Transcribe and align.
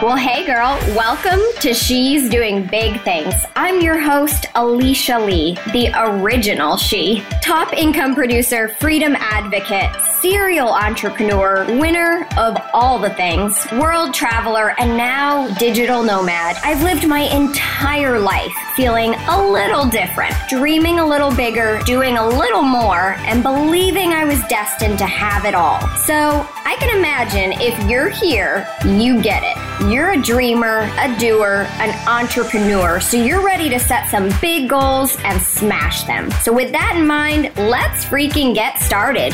Well, 0.00 0.16
hey 0.16 0.46
girl, 0.46 0.78
welcome 0.94 1.40
to 1.58 1.74
She's 1.74 2.30
Doing 2.30 2.64
Big 2.68 3.00
Things. 3.00 3.34
I'm 3.56 3.80
your 3.80 3.98
host, 3.98 4.46
Alicia 4.54 5.18
Lee, 5.18 5.58
the 5.72 5.90
original 5.96 6.76
she. 6.76 7.24
Top 7.42 7.72
income 7.72 8.14
producer, 8.14 8.68
freedom 8.68 9.16
advocate, 9.18 9.90
serial 10.20 10.68
entrepreneur, 10.68 11.64
winner 11.78 12.26
of 12.36 12.56
all 12.72 12.98
the 12.98 13.10
things, 13.10 13.66
world 13.72 14.12
traveler, 14.12 14.74
and 14.78 14.96
now 14.96 15.48
digital 15.58 16.02
nomad. 16.02 16.56
I've 16.64 16.82
lived 16.82 17.06
my 17.06 17.20
entire 17.20 18.18
life 18.18 18.52
feeling 18.74 19.14
a 19.28 19.50
little 19.50 19.86
different, 19.86 20.34
dreaming 20.48 20.98
a 20.98 21.06
little 21.06 21.34
bigger, 21.34 21.80
doing 21.84 22.16
a 22.16 22.28
little 22.28 22.62
more, 22.62 23.14
and 23.26 23.42
believing 23.42 24.12
I 24.12 24.24
was 24.24 24.40
destined 24.48 24.98
to 24.98 25.06
have 25.06 25.44
it 25.44 25.54
all. 25.54 25.80
So 25.98 26.46
I 26.64 26.76
can 26.80 26.96
imagine 26.96 27.52
if 27.60 27.88
you're 27.88 28.08
here, 28.08 28.68
you 28.84 29.22
get 29.22 29.42
it. 29.44 29.56
You're 29.90 30.12
a 30.12 30.20
dreamer, 30.20 30.90
a 30.98 31.16
doer, 31.18 31.66
an 31.78 32.08
entrepreneur, 32.08 33.00
so 33.00 33.16
you're 33.16 33.44
ready 33.44 33.68
to 33.68 33.78
set 33.78 34.08
some 34.10 34.30
big 34.40 34.68
goals 34.68 35.16
and 35.24 35.40
smash 35.40 36.02
them. 36.04 36.30
So, 36.42 36.52
with 36.52 36.72
that 36.72 36.96
in 36.96 37.06
mind, 37.06 37.52
let's 37.56 38.04
freaking 38.04 38.54
get 38.54 38.80
started. 38.80 39.32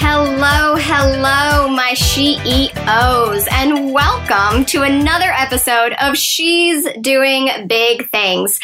Hello, 0.00 0.76
hello, 0.76 1.68
my 1.68 1.92
CEOs, 1.94 3.48
and 3.50 3.92
welcome 3.92 4.64
to 4.66 4.82
another 4.82 5.32
episode 5.32 5.92
of 6.00 6.16
She's 6.16 6.86
Doing 7.00 7.48
Big 7.66 8.08
Things. 8.08 8.60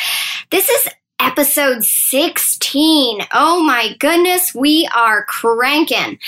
This 0.50 0.68
is 0.68 0.88
episode 1.18 1.82
16. 1.82 3.18
Oh 3.32 3.60
my 3.64 3.96
goodness, 3.98 4.54
we 4.54 4.88
are 4.94 5.24
cranking. 5.24 6.20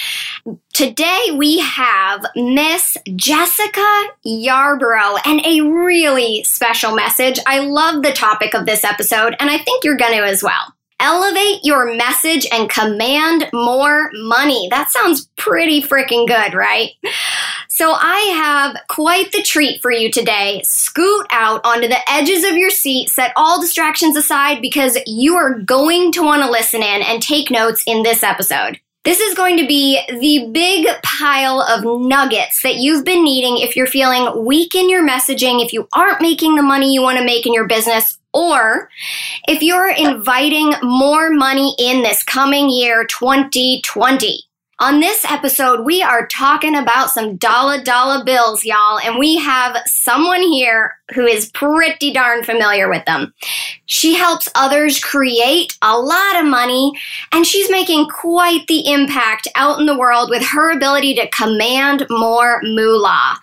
Today 0.75 1.27
we 1.37 1.61
have 1.61 2.27
Miss 2.35 2.97
Jessica 3.15 4.09
Yarbrough 4.27 5.21
and 5.25 5.41
a 5.47 5.61
really 5.61 6.43
special 6.43 6.97
message. 6.97 7.39
I 7.47 7.61
love 7.61 8.03
the 8.03 8.13
topic 8.13 8.55
of 8.55 8.67
this 8.67 8.83
episode, 8.83 9.37
and 9.39 9.51
I 9.51 9.59
think 9.59 9.85
you're 9.85 9.97
going 9.97 10.19
to 10.19 10.25
as 10.27 10.43
well. 10.43 10.76
Elevate 10.99 11.61
your 11.63 11.95
message 11.95 12.47
and 12.51 12.71
command 12.71 13.49
more 13.53 14.11
money. 14.15 14.69
That 14.71 14.91
sounds 14.91 15.29
pretty 15.37 15.83
freaking 15.83 16.27
good, 16.27 16.55
right? 16.55 16.93
So 17.69 17.93
I 17.93 18.19
have 18.43 18.79
quite 18.89 19.31
the 19.33 19.43
treat 19.43 19.83
for 19.83 19.91
you 19.91 20.11
today. 20.11 20.63
Scoot 20.65 21.27
out 21.31 21.61
onto 21.65 21.89
the 21.89 22.11
edges 22.11 22.45
of 22.45 22.57
your 22.57 22.71
seat, 22.71 23.11
set 23.11 23.33
all 23.37 23.61
distractions 23.61 24.17
aside 24.17 24.63
because 24.63 24.97
you 25.07 25.37
are 25.37 25.59
going 25.59 26.13
to 26.13 26.23
want 26.23 26.43
to 26.43 26.51
listen 26.51 26.83
in 26.83 27.03
and 27.03 27.23
take 27.23 27.51
notes 27.51 27.85
in 27.87 28.03
this 28.03 28.23
episode. 28.23 28.81
This 29.05 29.21
is 29.21 29.37
going 29.37 29.59
to 29.59 29.67
be 29.69 30.01
the 30.09 30.51
big 30.51 30.89
pile 31.05 31.61
of 31.61 31.85
nuggets 31.85 32.63
that 32.63 32.77
you've 32.77 33.05
been 33.05 33.23
needing 33.23 33.59
if 33.59 33.77
you're 33.77 33.87
feeling 33.87 34.45
weak 34.45 34.75
in 34.75 34.91
your 34.91 35.07
messaging, 35.07 35.65
if 35.65 35.73
you 35.73 35.87
aren't 35.95 36.21
making 36.21 36.57
the 36.57 36.63
money 36.63 36.93
you 36.93 37.03
want 37.03 37.17
to 37.19 37.25
make 37.25 37.47
in 37.47 37.53
your 37.53 37.69
business, 37.69 38.19
or 38.37 38.91
if 39.49 39.63
you're 39.63 39.89
inviting 39.89 40.75
more 40.83 41.31
money 41.31 41.75
in 41.79 42.03
this 42.03 42.23
coming 42.23 42.69
year, 42.69 43.07
2020. 43.07 44.43
On 44.79 45.01
this 45.01 45.25
episode, 45.25 45.87
we 45.87 46.03
are 46.03 46.27
talking 46.27 46.77
about 46.77 47.09
some 47.09 47.37
dollar 47.37 47.83
dollar 47.83 48.23
bills, 48.25 48.63
y'all, 48.63 48.99
and 48.99 49.19
we 49.19 49.39
have 49.39 49.75
someone 49.87 50.43
here 50.43 50.93
who 51.15 51.25
is 51.25 51.51
pretty 51.53 52.13
darn 52.13 52.45
familiar 52.45 52.91
with 52.91 53.03
them. 53.07 53.33
She 53.87 54.17
helps 54.17 54.51
others 54.55 55.01
create 55.01 55.79
a 55.81 55.99
lot 55.99 56.39
of 56.39 56.45
money, 56.45 56.93
and 57.33 57.47
she's 57.47 57.71
making 57.71 58.11
quite 58.11 58.67
the 58.69 58.93
impact 58.93 59.49
out 59.55 59.81
in 59.81 59.87
the 59.87 59.97
world 59.97 60.29
with 60.29 60.45
her 60.45 60.71
ability 60.71 61.15
to 61.15 61.31
command 61.31 62.05
more 62.11 62.61
moolah. 62.63 63.39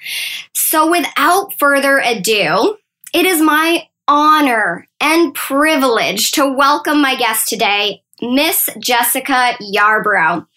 So, 0.53 0.91
without 0.91 1.51
further 1.57 1.97
ado, 1.97 2.77
it 3.11 3.25
is 3.25 3.41
my 3.41 3.87
honor 4.07 4.87
and 4.99 5.33
privilege 5.33 6.31
to 6.33 6.53
welcome 6.53 7.01
my 7.01 7.15
guest 7.15 7.47
today, 7.47 8.02
Miss 8.31 8.69
Jessica 8.79 9.57
Yarbrough. 9.61 10.47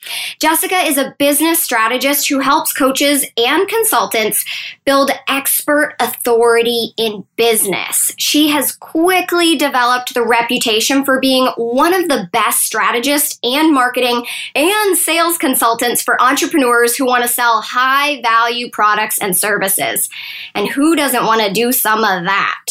Jessica 0.41 0.77
is 0.77 0.99
a 0.99 1.15
business 1.19 1.63
strategist 1.63 2.29
who 2.29 2.39
helps 2.39 2.73
coaches 2.73 3.27
and 3.37 3.69
consultants 3.69 4.45
build 4.85 5.11
expert 5.29 5.97
authority 5.99 6.93
in 6.97 7.25
business. 7.37 8.13
She 8.19 8.49
has 8.51 8.77
quickly 8.77 9.57
developed 9.57 10.15
the 10.15 10.25
reputation 10.25 11.05
for 11.05 11.21
being 11.21 11.47
one 11.57 11.93
of 11.93 12.09
the 12.09 12.29
best 12.33 12.63
strategists 12.63 13.39
and 13.43 13.75
marketing 13.75 14.25
and 14.55 14.97
sales 14.97 15.37
consultants 15.39 16.03
for 16.03 16.23
entrepreneurs 16.23 16.97
who 16.97 17.05
want 17.05 17.25
to 17.25 17.29
sell 17.29 17.61
high 17.61 18.21
value 18.23 18.71
products 18.71 19.19
and 19.19 19.37
services. 19.37 20.09
And 20.55 20.69
who 20.69 20.95
doesn't 20.95 21.25
want 21.25 21.43
to 21.43 21.53
do 21.53 21.73
some 21.73 22.05
of 22.05 22.25
that? 22.25 22.65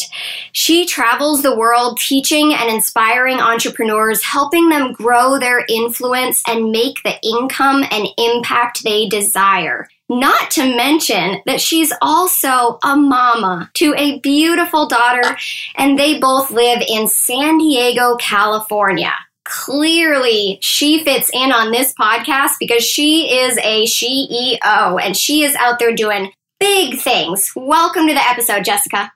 She 0.52 0.86
travels 0.86 1.42
the 1.42 1.54
world 1.54 1.98
teaching 1.98 2.54
and 2.54 2.70
inspiring 2.70 3.40
entrepreneurs, 3.40 4.24
helping 4.24 4.70
them 4.70 4.85
grow 4.94 5.38
their 5.38 5.64
influence 5.68 6.42
and 6.46 6.70
make 6.70 7.02
the 7.02 7.18
income 7.22 7.84
and 7.90 8.06
impact 8.18 8.84
they 8.84 9.08
desire. 9.08 9.88
Not 10.08 10.52
to 10.52 10.76
mention 10.76 11.42
that 11.46 11.60
she's 11.60 11.92
also 12.00 12.78
a 12.84 12.96
mama 12.96 13.70
to 13.74 13.92
a 13.96 14.20
beautiful 14.20 14.86
daughter, 14.86 15.36
and 15.74 15.98
they 15.98 16.18
both 16.18 16.50
live 16.50 16.82
in 16.88 17.08
San 17.08 17.58
Diego, 17.58 18.16
California. 18.16 19.12
Clearly, 19.44 20.58
she 20.60 21.02
fits 21.02 21.30
in 21.32 21.52
on 21.52 21.72
this 21.72 21.92
podcast 21.94 22.54
because 22.60 22.84
she 22.84 23.36
is 23.36 23.58
a 23.58 23.84
CEO 23.86 25.00
and 25.00 25.16
she 25.16 25.42
is 25.42 25.54
out 25.56 25.78
there 25.78 25.94
doing 25.94 26.32
big 26.58 26.98
things. 26.98 27.52
Welcome 27.54 28.06
to 28.06 28.14
the 28.14 28.28
episode, 28.28 28.64
Jessica. 28.64 29.12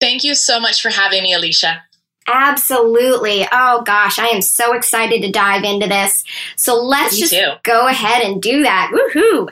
Thank 0.00 0.24
you 0.24 0.34
so 0.34 0.60
much 0.60 0.80
for 0.80 0.90
having 0.90 1.22
me, 1.22 1.34
Alicia. 1.34 1.82
Absolutely. 2.26 3.46
Oh 3.50 3.82
gosh, 3.82 4.18
I 4.18 4.28
am 4.28 4.40
so 4.42 4.74
excited 4.74 5.22
to 5.22 5.32
dive 5.32 5.64
into 5.64 5.88
this. 5.88 6.22
So 6.54 6.80
let's 6.80 7.14
Me 7.14 7.20
just 7.20 7.32
too. 7.32 7.52
go 7.64 7.88
ahead 7.88 8.22
and 8.22 8.40
do 8.40 8.62
that. 8.62 8.92
Woohoo! 8.92 9.48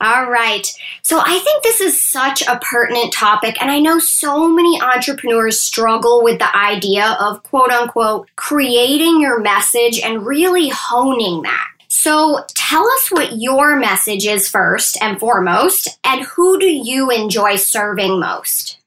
All 0.00 0.30
right. 0.30 0.66
So 1.02 1.20
I 1.20 1.38
think 1.38 1.62
this 1.62 1.80
is 1.80 2.02
such 2.02 2.42
a 2.46 2.58
pertinent 2.58 3.12
topic, 3.12 3.60
and 3.60 3.70
I 3.70 3.80
know 3.80 3.98
so 3.98 4.48
many 4.48 4.80
entrepreneurs 4.80 5.60
struggle 5.60 6.22
with 6.22 6.38
the 6.38 6.56
idea 6.56 7.16
of 7.20 7.42
quote 7.42 7.70
unquote 7.70 8.28
creating 8.36 9.20
your 9.20 9.40
message 9.40 10.00
and 10.00 10.24
really 10.24 10.70
honing 10.70 11.42
that. 11.42 11.68
So 11.88 12.44
tell 12.54 12.86
us 12.86 13.10
what 13.10 13.36
your 13.36 13.76
message 13.76 14.24
is 14.26 14.48
first 14.48 14.96
and 15.02 15.20
foremost, 15.20 15.98
and 16.04 16.22
who 16.24 16.58
do 16.58 16.66
you 16.66 17.10
enjoy 17.10 17.56
serving 17.56 18.18
most? 18.18 18.78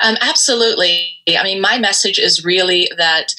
Um, 0.00 0.16
absolutely. 0.20 1.16
I 1.28 1.42
mean, 1.44 1.60
my 1.60 1.78
message 1.78 2.18
is 2.18 2.44
really 2.44 2.90
that 2.96 3.34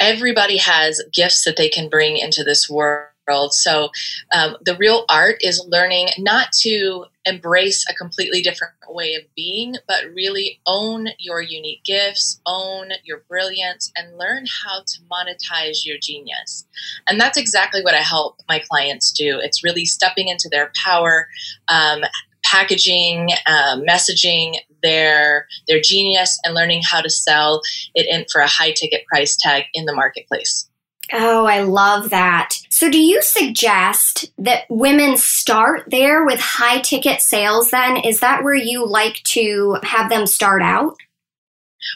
everybody 0.00 0.56
has 0.56 1.02
gifts 1.12 1.44
that 1.44 1.56
they 1.56 1.68
can 1.68 1.88
bring 1.88 2.16
into 2.16 2.42
this 2.42 2.68
world. 2.68 3.08
So, 3.50 3.90
um, 4.34 4.56
the 4.60 4.76
real 4.76 5.04
art 5.08 5.36
is 5.40 5.64
learning 5.68 6.08
not 6.18 6.50
to 6.62 7.06
embrace 7.24 7.84
a 7.88 7.94
completely 7.94 8.42
different 8.42 8.74
way 8.88 9.14
of 9.14 9.22
being, 9.36 9.76
but 9.86 10.12
really 10.12 10.60
own 10.66 11.08
your 11.18 11.40
unique 11.40 11.84
gifts, 11.84 12.40
own 12.46 12.90
your 13.04 13.22
brilliance, 13.28 13.92
and 13.96 14.18
learn 14.18 14.44
how 14.64 14.80
to 14.80 14.98
monetize 15.10 15.84
your 15.84 15.98
genius. 16.02 16.66
And 17.06 17.20
that's 17.20 17.38
exactly 17.38 17.82
what 17.82 17.94
I 17.94 18.02
help 18.02 18.40
my 18.48 18.58
clients 18.58 19.12
do. 19.12 19.38
It's 19.40 19.62
really 19.62 19.84
stepping 19.84 20.28
into 20.28 20.48
their 20.50 20.72
power, 20.84 21.28
um, 21.68 22.02
packaging, 22.42 23.30
uh, 23.46 23.76
messaging 23.76 24.56
their 24.82 25.46
their 25.68 25.80
genius, 25.80 26.38
and 26.44 26.54
learning 26.54 26.82
how 26.84 27.00
to 27.00 27.10
sell 27.10 27.60
it 27.94 28.06
in 28.08 28.26
for 28.30 28.40
a 28.40 28.48
high 28.48 28.72
ticket 28.72 29.06
price 29.06 29.36
tag 29.36 29.64
in 29.74 29.84
the 29.86 29.94
marketplace. 29.94 30.68
Oh, 31.12 31.44
I 31.44 31.60
love 31.60 32.10
that. 32.10 32.54
So, 32.70 32.90
do 32.90 32.98
you 32.98 33.20
suggest 33.22 34.32
that 34.38 34.64
women 34.70 35.16
start 35.16 35.84
there 35.88 36.24
with 36.24 36.40
high 36.40 36.80
ticket 36.80 37.20
sales 37.20 37.70
then? 37.70 37.98
Is 37.98 38.20
that 38.20 38.42
where 38.42 38.54
you 38.54 38.86
like 38.86 39.22
to 39.24 39.76
have 39.82 40.08
them 40.08 40.26
start 40.26 40.62
out? 40.62 40.96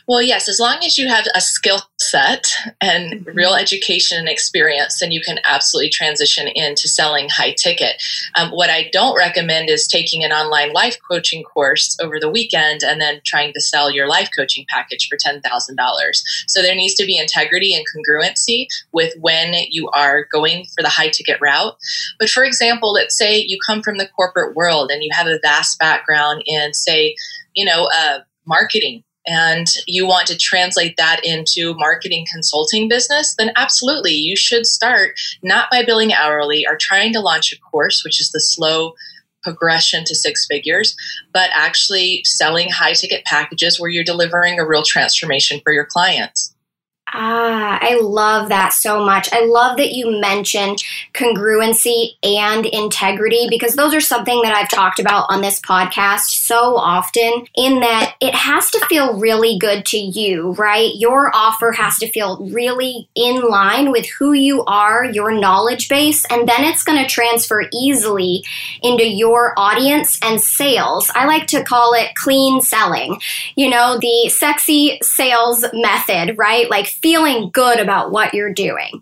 Well, 0.06 0.20
yes, 0.20 0.48
as 0.48 0.60
long 0.60 0.78
as 0.84 0.98
you 0.98 1.08
have 1.08 1.26
a 1.34 1.40
skill 1.40 1.78
set 2.10 2.54
and 2.80 3.12
mm-hmm. 3.12 3.36
real 3.36 3.54
education 3.54 4.18
and 4.18 4.28
experience, 4.28 5.00
then 5.00 5.12
you 5.12 5.20
can 5.20 5.38
absolutely 5.44 5.90
transition 5.90 6.48
into 6.54 6.88
selling 6.88 7.28
high 7.28 7.52
ticket. 7.52 8.02
Um, 8.34 8.50
what 8.50 8.70
I 8.70 8.88
don't 8.92 9.16
recommend 9.16 9.68
is 9.68 9.86
taking 9.86 10.24
an 10.24 10.32
online 10.32 10.72
life 10.72 10.96
coaching 11.10 11.42
course 11.42 11.96
over 12.00 12.18
the 12.20 12.30
weekend 12.30 12.82
and 12.82 13.00
then 13.00 13.20
trying 13.24 13.52
to 13.52 13.60
sell 13.60 13.90
your 13.90 14.08
life 14.08 14.30
coaching 14.36 14.64
package 14.68 15.08
for 15.08 15.16
$10,000. 15.16 15.42
So 16.46 16.62
there 16.62 16.74
needs 16.74 16.94
to 16.94 17.06
be 17.06 17.18
integrity 17.18 17.74
and 17.74 17.84
congruency 17.86 18.66
with 18.92 19.14
when 19.20 19.54
you 19.70 19.88
are 19.90 20.26
going 20.32 20.66
for 20.74 20.82
the 20.82 20.88
high 20.88 21.08
ticket 21.08 21.38
route. 21.40 21.76
But 22.18 22.30
for 22.30 22.44
example, 22.44 22.92
let's 22.92 23.16
say 23.16 23.38
you 23.38 23.58
come 23.66 23.82
from 23.82 23.98
the 23.98 24.08
corporate 24.08 24.54
world 24.54 24.90
and 24.90 25.02
you 25.02 25.10
have 25.12 25.26
a 25.26 25.38
vast 25.42 25.78
background 25.78 26.42
in, 26.46 26.74
say, 26.74 27.14
you 27.54 27.64
know, 27.64 27.88
uh, 27.94 28.20
marketing 28.46 29.02
and 29.26 29.66
you 29.86 30.06
want 30.06 30.26
to 30.28 30.36
translate 30.36 30.96
that 30.96 31.20
into 31.24 31.74
marketing 31.74 32.26
consulting 32.30 32.88
business, 32.88 33.34
then 33.36 33.50
absolutely 33.56 34.12
you 34.12 34.36
should 34.36 34.66
start 34.66 35.18
not 35.42 35.68
by 35.70 35.84
billing 35.84 36.12
hourly 36.12 36.64
or 36.66 36.76
trying 36.76 37.12
to 37.12 37.20
launch 37.20 37.52
a 37.52 37.58
course, 37.58 38.02
which 38.04 38.20
is 38.20 38.30
the 38.30 38.40
slow 38.40 38.94
progression 39.42 40.04
to 40.04 40.14
six 40.14 40.44
figures, 40.46 40.96
but 41.32 41.50
actually 41.52 42.22
selling 42.24 42.68
high 42.68 42.92
ticket 42.92 43.24
packages 43.24 43.78
where 43.78 43.90
you're 43.90 44.02
delivering 44.02 44.58
a 44.58 44.66
real 44.66 44.82
transformation 44.82 45.60
for 45.62 45.72
your 45.72 45.84
clients. 45.84 46.55
Ah, 47.12 47.78
I 47.80 47.94
love 48.00 48.48
that 48.48 48.72
so 48.72 49.04
much. 49.04 49.32
I 49.32 49.44
love 49.44 49.76
that 49.76 49.92
you 49.92 50.20
mentioned 50.20 50.82
congruency 51.14 52.14
and 52.24 52.66
integrity 52.66 53.46
because 53.48 53.76
those 53.76 53.94
are 53.94 54.00
something 54.00 54.42
that 54.42 54.56
I've 54.56 54.68
talked 54.68 54.98
about 54.98 55.26
on 55.30 55.40
this 55.40 55.60
podcast 55.60 56.30
so 56.30 56.76
often 56.76 57.46
in 57.54 57.78
that 57.78 58.16
it 58.20 58.34
has 58.34 58.72
to 58.72 58.84
feel 58.86 59.20
really 59.20 59.56
good 59.56 59.86
to 59.86 59.96
you, 59.96 60.52
right? 60.54 60.96
Your 60.96 61.30
offer 61.32 61.70
has 61.70 61.96
to 61.98 62.10
feel 62.10 62.38
really 62.52 63.08
in 63.14 63.40
line 63.40 63.92
with 63.92 64.06
who 64.18 64.32
you 64.32 64.64
are, 64.64 65.04
your 65.04 65.30
knowledge 65.30 65.88
base, 65.88 66.24
and 66.24 66.48
then 66.48 66.64
it's 66.64 66.82
going 66.82 66.98
to 67.00 67.08
transfer 67.08 67.66
easily 67.72 68.42
into 68.82 69.06
your 69.06 69.54
audience 69.56 70.18
and 70.22 70.40
sales. 70.40 71.08
I 71.14 71.26
like 71.26 71.46
to 71.48 71.62
call 71.62 71.94
it 71.94 72.16
clean 72.16 72.60
selling. 72.60 73.20
You 73.54 73.70
know, 73.70 73.96
the 74.00 74.28
sexy 74.28 74.98
sales 75.02 75.64
method, 75.72 76.36
right? 76.36 76.68
Like 76.68 76.96
feeling 77.06 77.50
good 77.52 77.78
about 77.78 78.10
what 78.10 78.34
you're 78.34 78.52
doing. 78.52 79.00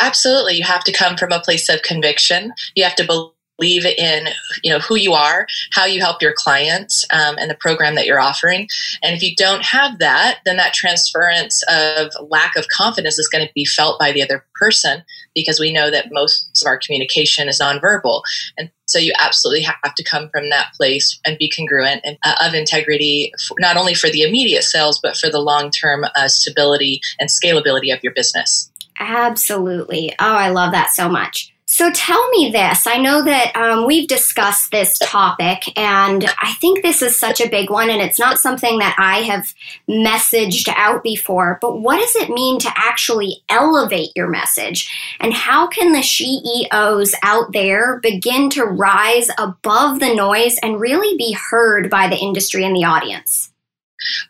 Absolutely. 0.00 0.54
You 0.54 0.64
have 0.64 0.82
to 0.82 0.92
come 0.92 1.16
from 1.16 1.30
a 1.30 1.38
place 1.38 1.68
of 1.68 1.82
conviction. 1.82 2.52
You 2.74 2.82
have 2.82 2.96
to 2.96 3.06
believe 3.06 3.86
in 3.86 4.26
you 4.64 4.72
know 4.72 4.80
who 4.80 4.96
you 4.96 5.12
are 5.12 5.46
how 5.70 5.84
you 5.84 6.00
help 6.00 6.20
your 6.20 6.34
clients 6.36 7.04
um, 7.12 7.36
and 7.38 7.48
the 7.48 7.54
program 7.54 7.94
that 7.94 8.04
you're 8.04 8.18
offering 8.18 8.66
and 9.00 9.14
if 9.14 9.22
you 9.22 9.32
don't 9.36 9.62
have 9.62 10.00
that 10.00 10.40
then 10.44 10.56
that 10.56 10.74
transference 10.74 11.62
of 11.68 12.10
lack 12.28 12.56
of 12.56 12.66
confidence 12.66 13.16
is 13.16 13.28
going 13.28 13.46
to 13.46 13.52
be 13.54 13.64
felt 13.64 13.96
by 14.00 14.10
the 14.10 14.20
other 14.20 14.44
person 14.56 15.04
because 15.36 15.60
we 15.60 15.72
know 15.72 15.88
that 15.88 16.08
most 16.10 16.60
of 16.60 16.66
our 16.66 16.76
communication 16.76 17.48
is 17.48 17.60
nonverbal 17.60 18.22
and 18.58 18.72
so 18.94 19.00
you 19.00 19.12
absolutely 19.18 19.62
have 19.62 19.94
to 19.96 20.04
come 20.04 20.28
from 20.30 20.50
that 20.50 20.72
place 20.74 21.18
and 21.24 21.36
be 21.38 21.50
congruent 21.50 22.00
and 22.04 22.16
uh, 22.24 22.36
of 22.40 22.54
integrity 22.54 23.32
for, 23.46 23.56
not 23.58 23.76
only 23.76 23.94
for 23.94 24.08
the 24.08 24.22
immediate 24.22 24.62
sales 24.62 25.00
but 25.02 25.16
for 25.16 25.28
the 25.28 25.40
long-term 25.40 26.04
uh, 26.14 26.28
stability 26.28 27.00
and 27.18 27.28
scalability 27.28 27.92
of 27.92 28.02
your 28.02 28.12
business. 28.14 28.70
Absolutely. 29.00 30.12
Oh 30.20 30.34
i 30.34 30.48
love 30.48 30.72
that 30.72 30.90
so 30.90 31.08
much 31.08 31.53
so 31.66 31.90
tell 31.92 32.28
me 32.28 32.50
this. 32.50 32.86
I 32.86 32.98
know 32.98 33.22
that 33.22 33.56
um, 33.56 33.86
we've 33.86 34.06
discussed 34.06 34.70
this 34.70 34.98
topic, 34.98 35.62
and 35.78 36.26
I 36.38 36.52
think 36.60 36.82
this 36.82 37.00
is 37.00 37.18
such 37.18 37.40
a 37.40 37.48
big 37.48 37.70
one, 37.70 37.88
and 37.88 38.02
it's 38.02 38.18
not 38.18 38.38
something 38.38 38.78
that 38.80 38.94
I 38.98 39.22
have 39.22 39.54
messaged 39.88 40.68
out 40.76 41.02
before. 41.02 41.58
But 41.62 41.80
what 41.80 41.98
does 41.98 42.16
it 42.16 42.28
mean 42.28 42.58
to 42.60 42.72
actually 42.76 43.42
elevate 43.48 44.10
your 44.14 44.28
message? 44.28 45.16
And 45.20 45.32
how 45.32 45.66
can 45.66 45.92
the 45.92 46.02
CEOs 46.02 47.14
out 47.22 47.52
there 47.54 47.98
begin 48.00 48.50
to 48.50 48.64
rise 48.64 49.28
above 49.38 50.00
the 50.00 50.14
noise 50.14 50.58
and 50.62 50.78
really 50.78 51.16
be 51.16 51.32
heard 51.32 51.88
by 51.88 52.08
the 52.08 52.18
industry 52.18 52.64
and 52.64 52.76
the 52.76 52.84
audience? 52.84 53.50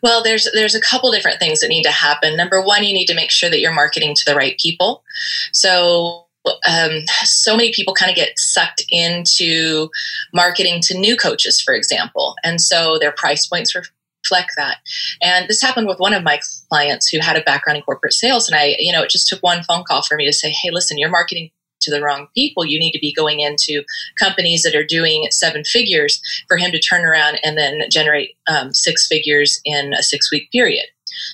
Well, 0.01 0.23
there's 0.23 0.47
there's 0.53 0.75
a 0.75 0.79
couple 0.79 1.11
different 1.11 1.39
things 1.39 1.59
that 1.59 1.67
need 1.67 1.83
to 1.83 1.91
happen. 1.91 2.37
Number 2.37 2.61
one, 2.61 2.85
you 2.85 2.93
need 2.93 3.07
to 3.07 3.15
make 3.15 3.29
sure 3.29 3.49
that 3.49 3.59
you're 3.59 3.73
marketing 3.73 4.15
to 4.15 4.25
the 4.25 4.35
right 4.35 4.57
people. 4.57 5.03
So 5.51 6.24
um, 6.67 7.01
so 7.23 7.55
many 7.55 7.71
people 7.73 7.93
kind 7.93 8.09
of 8.09 8.15
get 8.15 8.37
sucked 8.37 8.83
into 8.89 9.89
marketing 10.33 10.79
to 10.83 10.97
new 10.97 11.15
coaches, 11.15 11.61
for 11.61 11.73
example. 11.73 12.35
And 12.43 12.61
so 12.61 12.97
their 12.99 13.11
price 13.11 13.45
points 13.45 13.75
reflect 13.75 14.51
that. 14.57 14.77
And 15.21 15.47
this 15.47 15.61
happened 15.61 15.87
with 15.87 15.99
one 15.99 16.13
of 16.13 16.23
my 16.23 16.39
clients 16.69 17.07
who 17.09 17.19
had 17.19 17.37
a 17.37 17.41
background 17.41 17.77
in 17.77 17.83
corporate 17.83 18.13
sales. 18.13 18.47
And 18.47 18.57
I, 18.57 18.75
you 18.79 18.91
know, 18.91 19.03
it 19.03 19.09
just 19.09 19.27
took 19.27 19.41
one 19.41 19.63
phone 19.63 19.83
call 19.87 20.03
for 20.03 20.17
me 20.17 20.25
to 20.25 20.33
say, 20.33 20.49
hey, 20.49 20.69
listen, 20.71 20.97
you're 20.97 21.09
marketing 21.09 21.51
to 21.81 21.91
the 21.91 22.01
wrong 22.01 22.27
people. 22.35 22.65
You 22.65 22.79
need 22.79 22.91
to 22.93 22.99
be 22.99 23.13
going 23.13 23.39
into 23.39 23.83
companies 24.17 24.63
that 24.63 24.75
are 24.75 24.85
doing 24.85 25.27
seven 25.31 25.63
figures 25.63 26.21
for 26.47 26.57
him 26.57 26.71
to 26.71 26.79
turn 26.79 27.05
around 27.05 27.39
and 27.43 27.57
then 27.57 27.81
generate 27.91 28.31
um, 28.47 28.73
six 28.73 29.07
figures 29.07 29.59
in 29.65 29.93
a 29.93 30.03
six 30.03 30.31
week 30.31 30.49
period. 30.51 30.85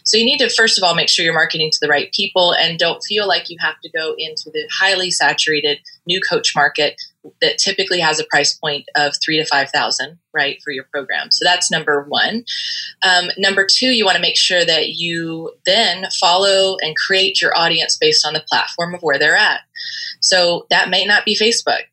So 0.03 0.17
you 0.17 0.25
need 0.25 0.39
to 0.39 0.49
first 0.49 0.77
of 0.77 0.83
all 0.83 0.95
make 0.95 1.09
sure 1.09 1.23
you're 1.25 1.33
marketing 1.33 1.69
to 1.71 1.79
the 1.81 1.87
right 1.87 2.11
people 2.11 2.53
and 2.53 2.79
don't 2.79 3.03
feel 3.03 3.27
like 3.27 3.49
you 3.49 3.57
have 3.59 3.79
to 3.81 3.89
go 3.89 4.15
into 4.17 4.49
the 4.51 4.67
highly 4.71 5.11
saturated 5.11 5.79
new 6.05 6.19
coach 6.21 6.55
market 6.55 6.95
that 7.41 7.57
typically 7.57 7.99
has 7.99 8.19
a 8.19 8.25
price 8.25 8.53
point 8.53 8.85
of 8.95 9.13
three 9.23 9.37
to 9.37 9.45
five 9.45 9.69
thousand, 9.69 10.17
right, 10.33 10.59
for 10.63 10.71
your 10.71 10.85
program. 10.91 11.29
So 11.31 11.45
that's 11.45 11.71
number 11.71 12.03
one. 12.07 12.43
Um, 13.03 13.29
number 13.37 13.67
two, 13.69 13.87
you 13.87 14.05
want 14.05 14.15
to 14.15 14.21
make 14.21 14.37
sure 14.37 14.65
that 14.65 14.89
you 14.89 15.51
then 15.65 16.07
follow 16.19 16.77
and 16.81 16.95
create 16.95 17.41
your 17.41 17.55
audience 17.55 17.97
based 17.97 18.25
on 18.25 18.33
the 18.33 18.43
platform 18.49 18.93
of 18.93 19.01
where 19.01 19.19
they're 19.19 19.35
at. 19.35 19.61
So 20.21 20.65
that 20.69 20.89
may 20.89 21.05
not 21.05 21.25
be 21.25 21.37
Facebook. 21.37 21.83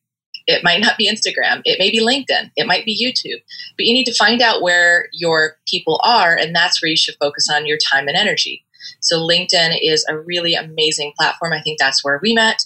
It 0.48 0.64
might 0.64 0.80
not 0.80 0.96
be 0.96 1.08
Instagram. 1.08 1.60
It 1.64 1.78
may 1.78 1.90
be 1.90 2.00
LinkedIn. 2.00 2.50
It 2.56 2.66
might 2.66 2.86
be 2.86 2.98
YouTube. 2.98 3.40
But 3.76 3.86
you 3.86 3.92
need 3.92 4.06
to 4.06 4.14
find 4.14 4.40
out 4.40 4.62
where 4.62 5.08
your 5.12 5.58
people 5.68 6.00
are, 6.02 6.34
and 6.34 6.56
that's 6.56 6.82
where 6.82 6.88
you 6.88 6.96
should 6.96 7.16
focus 7.20 7.48
on 7.52 7.66
your 7.66 7.78
time 7.78 8.08
and 8.08 8.16
energy. 8.16 8.64
So 9.00 9.18
LinkedIn 9.20 9.78
is 9.82 10.06
a 10.08 10.18
really 10.18 10.54
amazing 10.54 11.12
platform. 11.18 11.52
I 11.52 11.60
think 11.60 11.78
that's 11.78 12.02
where 12.02 12.18
we 12.22 12.32
met, 12.34 12.64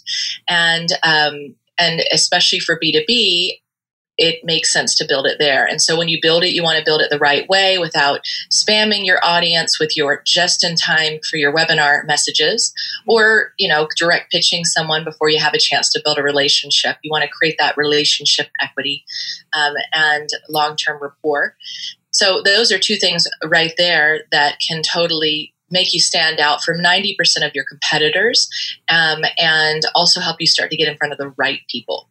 and 0.49 0.89
um, 1.03 1.57
and 1.79 2.03
especially 2.13 2.61
for 2.61 2.79
B 2.81 2.93
two 2.93 3.05
B, 3.07 3.62
it 4.23 4.45
makes 4.45 4.73
sense 4.73 4.95
to 4.95 5.05
build 5.05 5.27
it 5.27 5.39
there. 5.41 5.67
And 5.67 5.83
so 5.83 5.99
when 5.99 6.09
you 6.09 6.21
build 6.23 6.45
it, 6.45 6.53
you 6.53 6.63
want 6.63 6.79
to 6.79 6.85
build 6.85 7.01
it 7.01 7.11
the 7.11 7.19
right 7.19 7.49
way 7.49 7.77
without 7.79 8.21
spamming 8.53 9.05
your 9.05 9.19
audience 9.25 9.81
with 9.81 9.97
your 9.97 10.23
just 10.25 10.63
in 10.63 10.77
time 10.77 11.19
for 11.29 11.39
your 11.39 11.53
webinar 11.53 12.07
messages 12.07 12.73
or, 13.05 13.53
you 13.59 13.69
know, 13.69 13.89
direct 13.97 14.31
pitching 14.31 14.65
someone 14.65 15.03
before 15.03 15.29
you 15.29 15.41
have 15.41 15.55
a 15.55 15.59
chance 15.59 15.91
to 15.91 16.01
build 16.05 16.19
a 16.19 16.23
relationship. 16.23 16.99
You 17.03 17.11
want 17.11 17.25
to 17.25 17.31
create 17.31 17.57
that 17.59 17.77
relationship 17.77 18.47
equity 18.61 19.05
um, 19.55 19.75
and 19.93 20.29
long 20.49 20.77
term 20.77 21.03
rapport. 21.03 21.57
So 22.13 22.43
those 22.45 22.71
are 22.71 22.79
two 22.79 22.97
things 22.97 23.27
right 23.45 23.75
there 23.77 24.21
that 24.31 24.59
can 24.67 24.83
totally 24.83 25.53
make 25.69 25.93
you 25.93 25.99
stand 25.99 26.39
out 26.39 26.63
from 26.63 26.79
90% 26.79 27.17
of 27.45 27.55
your 27.57 27.65
competitors 27.65 28.49
um, 28.89 29.23
and 29.37 29.83
also 29.97 30.21
help 30.21 30.37
you 30.39 30.47
start 30.47 30.71
to 30.71 30.77
get 30.77 30.87
in 30.87 30.97
front 30.97 31.13
of 31.13 31.19
the 31.19 31.35
right 31.37 31.61
people. 31.69 32.09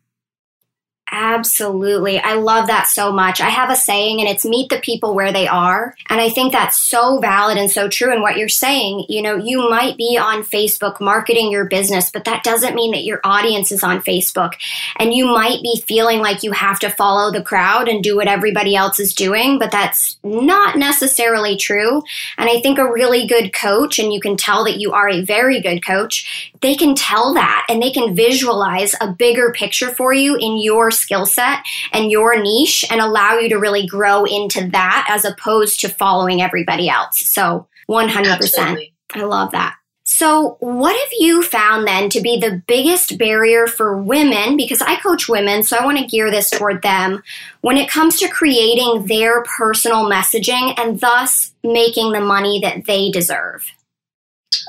Absolutely. 1.14 2.20
I 2.20 2.36
love 2.36 2.68
that 2.68 2.88
so 2.88 3.12
much. 3.12 3.42
I 3.42 3.50
have 3.50 3.70
a 3.70 3.76
saying 3.76 4.22
and 4.22 4.30
it's 4.30 4.46
meet 4.46 4.70
the 4.70 4.80
people 4.80 5.14
where 5.14 5.34
they 5.34 5.46
are. 5.46 5.94
And 6.10 6.22
I 6.22 6.30
think 6.30 6.54
that's 6.54 6.78
so 6.78 7.20
valid 7.20 7.58
and 7.58 7.70
so 7.70 7.90
true. 7.90 8.14
And 8.14 8.22
what 8.22 8.38
you're 8.38 8.48
saying, 8.48 9.08
you 9.10 9.22
know, 9.22 9.36
you 9.36 9.70
might 9.70 9.98
be 9.98 10.18
on 10.18 10.42
Facebook 10.42 11.02
marketing 11.02 11.52
your 11.52 11.66
business, 11.66 12.10
but 12.10 12.24
that 12.24 12.46
doesn't 12.46 12.76
mean 12.76 12.94
that 12.94 13.04
your 13.04 13.20
audience 13.26 13.74
is 13.74 13.84
on 13.84 14.02
Facebook. 14.02 14.54
And 14.96 15.14
you 15.14 15.26
might 15.26 15.62
be 15.62 15.84
feeling 15.86 16.20
like 16.20 16.44
you 16.44 16.54
have 16.54 16.80
to 16.80 16.90
follow 16.90 17.30
the 17.30 17.44
crowd 17.44 17.90
and 17.90 18.02
do 18.02 18.16
what 18.16 18.30
everybody 18.30 18.74
else 18.74 18.98
is 18.98 19.14
doing, 19.14 19.60
but 19.60 19.72
that's 19.72 20.18
not 20.24 20.78
necessarily 20.78 21.58
true. 21.58 22.04
And 22.38 22.50
I 22.50 22.62
think 22.62 22.80
a 22.80 22.90
really 22.90 23.28
good 23.28 23.52
coach, 23.52 24.00
and 24.00 24.14
you 24.14 24.22
can 24.22 24.38
tell 24.38 24.64
that 24.64 24.80
you 24.80 24.94
are 24.94 25.10
a 25.10 25.26
very 25.26 25.60
good 25.60 25.86
coach, 25.86 26.54
they 26.62 26.76
can 26.76 26.96
tell 26.96 27.34
that 27.34 27.66
and 27.68 27.82
they 27.82 27.92
can 27.92 28.16
visualize 28.16 28.96
a 29.02 29.12
bigger 29.12 29.52
picture 29.52 29.90
for 29.90 30.14
you 30.14 30.38
in 30.38 30.62
your 30.62 30.90
skill 31.02 31.26
set 31.26 31.60
and 31.92 32.12
your 32.12 32.42
niche 32.42 32.86
and 32.90 33.02
allow 33.02 33.38
you 33.38 33.50
to 33.50 33.58
really 33.58 33.86
grow 33.86 34.24
into 34.24 34.70
that 34.70 35.08
as 35.10 35.26
opposed 35.26 35.80
to 35.82 35.90
following 35.90 36.42
everybody 36.42 36.90
else. 36.90 37.20
So 37.26 37.68
100%. 37.90 38.38
Absolutely. 38.38 38.94
I 39.14 39.24
love 39.24 39.52
that. 39.52 39.76
So, 40.04 40.58
what 40.60 41.00
have 41.00 41.14
you 41.20 41.42
found 41.42 41.88
then 41.88 42.10
to 42.10 42.22
be 42.22 42.38
the 42.38 42.62
biggest 42.68 43.18
barrier 43.18 43.66
for 43.66 44.02
women? 44.02 44.58
Because 44.58 44.82
I 44.82 45.00
coach 45.00 45.30
women, 45.30 45.64
so 45.64 45.78
I 45.78 45.86
want 45.86 46.00
to 46.00 46.06
gear 46.06 46.30
this 46.30 46.50
toward 46.50 46.82
them 46.82 47.24
when 47.62 47.78
it 47.78 47.90
comes 47.90 48.18
to 48.20 48.28
creating 48.28 49.06
their 49.06 49.44
personal 49.44 50.10
messaging 50.10 50.78
and 50.78 51.00
thus 51.00 51.54
making 51.64 52.12
the 52.12 52.20
money 52.20 52.60
that 52.62 52.86
they 52.86 53.10
deserve. 53.10 53.72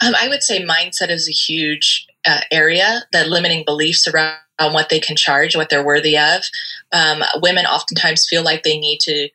Um, 0.04 0.14
I 0.20 0.28
would 0.28 0.42
say 0.42 0.64
mindset 0.64 1.10
is 1.10 1.28
a 1.28 1.32
huge 1.32 2.06
uh, 2.24 2.40
area, 2.50 3.02
the 3.10 3.24
limiting 3.24 3.64
beliefs 3.64 4.06
around 4.06 4.36
what 4.58 4.88
they 4.88 5.00
can 5.00 5.16
charge, 5.16 5.56
what 5.56 5.70
they're 5.70 5.84
worthy 5.84 6.16
of. 6.16 6.42
Um, 6.92 7.22
women 7.40 7.66
oftentimes 7.66 8.26
feel 8.28 8.42
like 8.42 8.62
they 8.62 8.78
need 8.78 9.00
to 9.00 9.28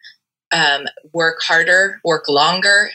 um, 0.52 0.86
work 1.14 1.38
harder, 1.42 2.00
work 2.04 2.30
longer, 2.30 2.90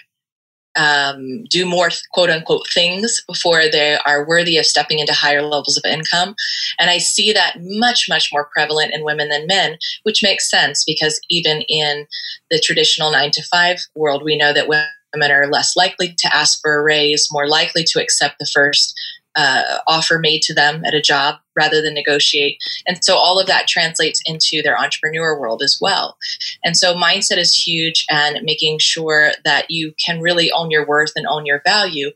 um, 0.76 1.44
do 1.44 1.66
more 1.66 1.90
quote 2.12 2.30
unquote 2.30 2.66
things 2.72 3.22
before 3.26 3.62
they 3.70 3.98
are 4.06 4.26
worthy 4.26 4.56
of 4.56 4.66
stepping 4.66 4.98
into 4.98 5.12
higher 5.12 5.42
levels 5.42 5.76
of 5.76 5.84
income. 5.84 6.34
And 6.78 6.90
I 6.90 6.98
see 6.98 7.32
that 7.32 7.56
much, 7.60 8.06
much 8.08 8.30
more 8.32 8.48
prevalent 8.52 8.94
in 8.94 9.04
women 9.04 9.28
than 9.28 9.46
men, 9.46 9.76
which 10.04 10.22
makes 10.22 10.50
sense 10.50 10.84
because 10.84 11.20
even 11.28 11.62
in 11.62 12.06
the 12.50 12.60
traditional 12.60 13.12
nine 13.12 13.30
to 13.32 13.42
five 13.42 13.78
world, 13.94 14.22
we 14.24 14.36
know 14.36 14.52
that 14.52 14.68
women 14.68 15.30
are 15.30 15.50
less 15.50 15.76
likely 15.76 16.14
to 16.16 16.34
ask 16.34 16.60
for 16.62 16.78
a 16.78 16.82
raise, 16.82 17.28
more 17.30 17.46
likely 17.46 17.84
to 17.84 18.00
accept 18.00 18.36
the 18.38 18.48
first 18.52 18.98
uh, 19.36 19.78
offer 19.86 20.18
made 20.18 20.42
to 20.42 20.54
them 20.54 20.84
at 20.84 20.94
a 20.94 21.00
job 21.00 21.36
rather 21.56 21.82
than 21.82 21.94
negotiate. 21.94 22.58
And 22.86 23.04
so 23.04 23.16
all 23.16 23.38
of 23.38 23.46
that 23.46 23.68
translates 23.68 24.22
into 24.24 24.62
their 24.62 24.78
entrepreneur 24.78 25.38
world 25.38 25.62
as 25.62 25.78
well. 25.80 26.16
And 26.64 26.76
so 26.76 26.94
mindset 26.94 27.38
is 27.38 27.54
huge 27.54 28.04
and 28.10 28.38
making 28.42 28.78
sure 28.78 29.32
that 29.44 29.66
you 29.70 29.94
can 30.04 30.20
really 30.20 30.50
own 30.52 30.70
your 30.70 30.86
worth 30.86 31.12
and 31.16 31.26
own 31.26 31.46
your 31.46 31.60
value. 31.64 32.10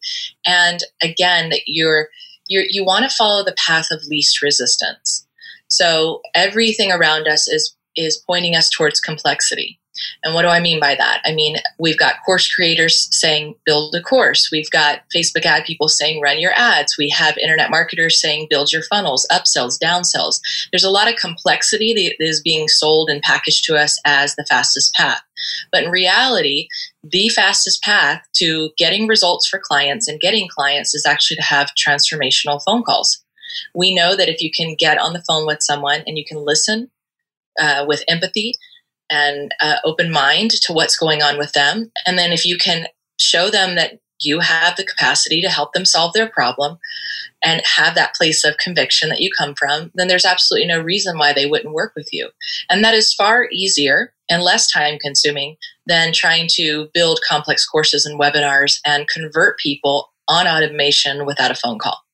And 0.45 0.81
again, 1.03 1.53
you're, 1.67 2.09
you're 2.49 2.65
you 2.69 2.85
want 2.85 3.09
to 3.09 3.15
follow 3.17 3.45
the 3.45 3.57
path 3.57 3.91
of 3.91 4.05
least 4.07 4.43
resistance. 4.43 5.27
So 5.69 6.21
everything 6.35 6.93
around 6.93 7.27
us 7.27 7.49
is 7.49 7.75
is 7.97 8.23
pointing 8.27 8.55
us 8.55 8.71
towards 8.71 9.01
complexity. 9.01 9.81
And 10.23 10.35
what 10.35 10.43
do 10.43 10.49
I 10.49 10.61
mean 10.61 10.81
by 10.81 10.95
that? 10.95 11.21
I 11.25 11.33
mean, 11.33 11.57
we've 11.79 11.99
got 11.99 12.23
course 12.25 12.53
creators 12.53 13.09
saying, 13.11 13.55
build 13.65 13.95
a 13.95 14.03
course. 14.03 14.49
We've 14.51 14.71
got 14.71 15.01
Facebook 15.15 15.45
ad 15.45 15.65
people 15.65 15.89
saying, 15.89 16.21
run 16.21 16.41
your 16.41 16.53
ads. 16.55 16.97
We 16.99 17.09
have 17.11 17.39
internet 17.39 17.71
marketers 17.71 18.21
saying, 18.21 18.49
build 18.51 18.73
your 18.73 18.83
funnels, 18.83 19.27
upsells, 19.31 19.79
downsells. 19.83 20.41
There's 20.73 20.85
a 20.85 20.91
lot 20.91 21.09
of 21.09 21.17
complexity 21.17 21.93
that 21.95 22.25
is 22.25 22.41
being 22.41 22.69
sold 22.69 23.11
and 23.11 23.23
packaged 23.23 23.65
to 23.65 23.77
us 23.77 24.01
as 24.05 24.35
the 24.35 24.47
fastest 24.49 24.95
path. 24.95 25.23
But 25.71 25.85
in 25.85 25.91
reality, 25.91 26.69
the 27.03 27.29
fastest 27.29 27.83
path 27.83 28.23
to 28.37 28.71
getting 28.77 29.07
results 29.07 29.47
for 29.47 29.61
clients 29.63 30.09
and 30.09 30.21
getting 30.21 30.49
clients 30.49 30.95
is 30.95 31.07
actually 31.07 31.37
to 31.37 31.43
have 31.43 31.71
transformational 31.79 32.61
phone 32.65 32.83
calls. 32.83 33.23
We 33.75 33.95
know 33.95 34.17
that 34.17 34.29
if 34.29 34.41
you 34.41 34.51
can 34.51 34.75
get 34.75 34.99
on 34.99 35.13
the 35.13 35.23
phone 35.27 35.47
with 35.47 35.59
someone 35.61 36.03
and 36.07 36.19
you 36.19 36.25
can 36.25 36.39
listen 36.39 36.91
uh, 37.59 37.85
with 37.87 38.05
empathy 38.09 38.55
and 39.11 39.55
uh, 39.61 39.77
open 39.85 40.11
mind 40.11 40.51
to 40.63 40.73
what's 40.73 40.97
going 40.97 41.23
on 41.23 41.39
with 41.39 41.53
them. 41.53 41.91
And 42.07 42.19
then 42.19 42.33
if 42.33 42.45
you 42.45 42.59
can 42.59 42.87
show 43.19 43.51
them 43.51 43.75
that 43.77 44.01
you 44.21 44.41
have 44.41 44.77
the 44.77 44.85
capacity 44.85 45.43
to 45.43 45.49
help 45.49 45.73
them 45.73 45.85
solve 45.85 46.13
their 46.15 46.29
problem 46.29 46.79
and 47.45 47.61
have 47.65 47.95
that 47.95 48.15
place 48.15 48.45
of 48.45 48.57
conviction 48.57 49.09
that 49.11 49.21
you 49.21 49.31
come 49.37 49.55
from, 49.55 49.91
then 49.95 50.09
there's 50.09 50.25
absolutely 50.25 50.67
no 50.67 50.81
reason 50.81 51.19
why 51.19 51.33
they 51.33 51.47
wouldn't 51.47 51.75
work 51.75 51.93
with 51.95 52.09
you. 52.13 52.31
And 52.71 52.83
that 52.83 52.95
is 52.95 53.13
far 53.13 53.47
easier 53.53 54.15
and 54.31 54.43
less 54.43 54.71
time 54.71 54.99
consuming 55.01 55.57
than 55.87 56.13
trying 56.13 56.49
to 56.53 56.89
build 56.95 57.21
complex 57.29 57.67
courses 57.67 58.07
and 58.07 58.19
webinars 58.19 58.81
and 58.85 59.09
convert 59.09 59.59
people 59.59 60.11
on 60.29 60.49
automation 60.49 61.27
without 61.27 61.51
a 61.51 61.55
phone 61.55 61.79
call. 61.79 62.06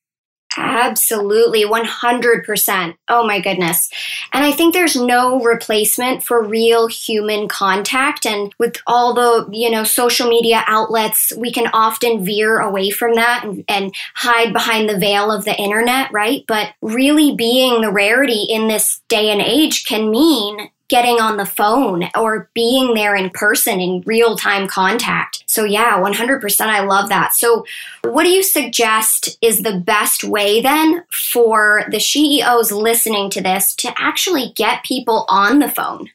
Absolutely, 0.57 1.63
100%. 1.65 2.95
Oh 3.07 3.25
my 3.25 3.39
goodness. 3.39 3.89
And 4.31 4.43
I 4.43 4.51
think 4.51 4.73
there's 4.73 4.95
no 4.95 5.41
replacement 5.41 6.23
for 6.23 6.43
real 6.43 6.87
human 6.87 7.47
contact. 7.47 8.25
And 8.25 8.53
with 8.59 8.77
all 8.85 9.13
the, 9.13 9.49
you 9.51 9.69
know, 9.69 9.83
social 9.83 10.29
media 10.29 10.63
outlets, 10.67 11.33
we 11.35 11.51
can 11.51 11.67
often 11.73 12.23
veer 12.23 12.59
away 12.59 12.91
from 12.91 13.15
that 13.15 13.43
and, 13.43 13.63
and 13.67 13.93
hide 14.15 14.53
behind 14.53 14.89
the 14.89 14.99
veil 14.99 15.31
of 15.31 15.45
the 15.45 15.55
internet, 15.55 16.11
right? 16.11 16.43
But 16.47 16.73
really 16.81 17.35
being 17.35 17.81
the 17.81 17.91
rarity 17.91 18.45
in 18.49 18.67
this 18.67 19.01
day 19.07 19.31
and 19.31 19.41
age 19.41 19.85
can 19.85 20.11
mean 20.11 20.69
getting 20.93 21.19
on 21.19 21.37
the 21.37 21.45
phone 21.45 22.03
or 22.15 22.51
being 22.53 22.93
there 22.93 23.15
in 23.15 23.31
person 23.31 23.79
in 23.79 24.03
real 24.05 24.37
time 24.37 24.67
contact. 24.67 25.43
So, 25.47 25.63
yeah, 25.63 25.99
100%. 25.99 26.61
I 26.67 26.81
love 26.81 27.09
that. 27.09 27.33
So, 27.33 27.65
what 28.03 28.25
do 28.25 28.29
you 28.29 28.43
suggest 28.43 29.35
is 29.41 29.63
the 29.63 29.79
best 29.79 30.23
way 30.23 30.61
then 30.61 31.03
for 31.11 31.85
the 31.89 31.99
CEOs 31.99 32.71
listening 32.71 33.31
to 33.31 33.41
this 33.41 33.73
to 33.77 33.91
actually 33.97 34.53
get 34.55 34.83
people 34.83 35.25
on 35.27 35.57
the 35.57 35.67
phone? 35.67 36.11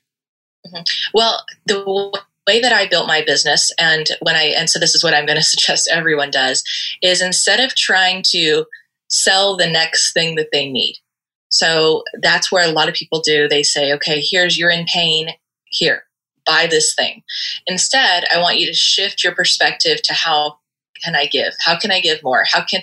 Mm-hmm. 0.65 0.83
Well, 1.13 1.45
the 1.67 2.13
way 2.47 2.61
that 2.61 2.73
I 2.73 2.87
built 2.87 3.09
my 3.09 3.25
business, 3.27 3.73
and 3.81 4.07
when 4.23 4.37
I, 4.37 4.55
and 4.57 4.71
so 4.71 4.79
this 4.79 4.95
is 4.95 5.03
what 5.03 5.13
I'm 5.13 5.27
going 5.27 5.39
to 5.39 5.43
suggest 5.43 5.91
everyone 5.93 6.31
does, 6.31 6.63
is 7.03 7.21
instead 7.21 7.59
of 7.59 7.75
trying 7.75 8.23
to 8.29 8.65
sell 9.09 9.57
the 9.57 9.67
next 9.67 10.13
thing 10.13 10.37
that 10.37 10.51
they 10.53 10.71
need, 10.71 10.99
so 11.49 12.02
that's 12.23 12.52
where 12.52 12.67
a 12.69 12.73
lot 12.73 12.88
of 12.88 12.95
people 12.95 13.21
do. 13.21 13.49
They 13.49 13.62
say, 13.62 13.93
okay, 13.95 14.21
here's 14.21 14.59
you're 14.59 14.71
in 14.71 14.87
pain. 14.87 15.31
Here, 15.64 16.05
buy 16.47 16.67
this 16.67 16.95
thing. 16.95 17.23
Instead, 17.67 18.25
I 18.35 18.40
want 18.40 18.59
you 18.59 18.67
to 18.67 18.75
shift 18.75 19.23
your 19.23 19.35
perspective 19.35 20.02
to 20.02 20.14
how 20.14 20.59
can 21.05 21.14
I 21.14 21.26
give? 21.26 21.52
How 21.61 21.78
can 21.78 21.90
I 21.90 22.00
give 22.00 22.23
more? 22.23 22.45
How 22.47 22.64
can 22.64 22.83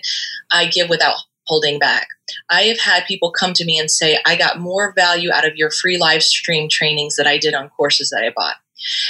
I 0.51 0.67
give 0.67 0.89
without 0.89 1.15
holding 1.47 1.79
back? 1.79 2.07
I 2.49 2.63
have 2.63 2.79
had 2.79 3.05
people 3.05 3.31
come 3.31 3.53
to 3.53 3.65
me 3.65 3.77
and 3.79 3.89
say, 3.89 4.19
I 4.25 4.35
got 4.35 4.59
more 4.59 4.93
value 4.95 5.31
out 5.31 5.47
of 5.47 5.55
your 5.55 5.69
free 5.69 5.97
live 5.97 6.23
stream 6.23 6.69
trainings 6.69 7.15
that 7.17 7.27
I 7.27 7.37
did 7.37 7.53
on 7.53 7.69
courses 7.69 8.09
that 8.09 8.23
I 8.23 8.31
bought. 8.35 8.55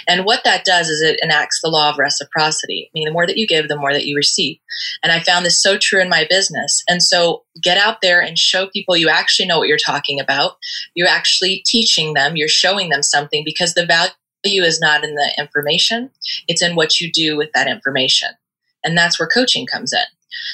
And 0.07 0.25
what 0.25 0.43
that 0.43 0.65
does 0.65 0.89
is 0.89 1.01
it 1.01 1.19
enacts 1.22 1.60
the 1.62 1.69
law 1.69 1.89
of 1.89 1.98
reciprocity. 1.98 2.89
I 2.89 2.91
mean, 2.93 3.05
the 3.05 3.12
more 3.12 3.27
that 3.27 3.38
you 3.38 3.48
give, 3.48 3.67
the 3.67 3.77
more 3.77 3.93
that 3.93 4.05
you 4.05 4.15
receive. 4.15 4.57
And 5.03 5.12
I 5.12 5.19
found 5.19 5.45
this 5.45 5.62
so 5.62 5.77
true 5.77 6.01
in 6.01 6.10
my 6.10 6.25
business. 6.29 6.84
And 6.88 7.01
so 7.01 7.43
get 7.62 7.77
out 7.77 8.01
there 8.01 8.22
and 8.22 8.38
show 8.38 8.67
people 8.67 8.95
you 8.95 9.10
actually 9.10 9.48
know 9.48 9.60
what 9.60 9.67
you're 9.67 9.77
talking 9.77 10.19
about. 10.19 10.57
You're 10.93 11.07
actually 11.07 11.63
teaching 11.65 12.13
them, 12.13 12.36
you're 12.36 12.48
showing 12.48 12.89
them 12.89 13.03
something 13.03 13.43
because 13.43 13.74
the 13.74 13.86
value 13.86 14.63
is 14.63 14.79
not 14.79 15.03
in 15.03 15.15
the 15.15 15.31
information, 15.38 16.12
it's 16.48 16.62
in 16.62 16.75
what 16.75 17.00
you 17.00 17.12
do 17.12 17.36
with 17.36 17.50
that 17.53 17.67
information. 17.67 18.29
And 18.84 18.98
that's 18.98 19.19
where 19.19 19.27
coaching 19.27 19.65
comes 19.65 19.93
in. 19.93 20.05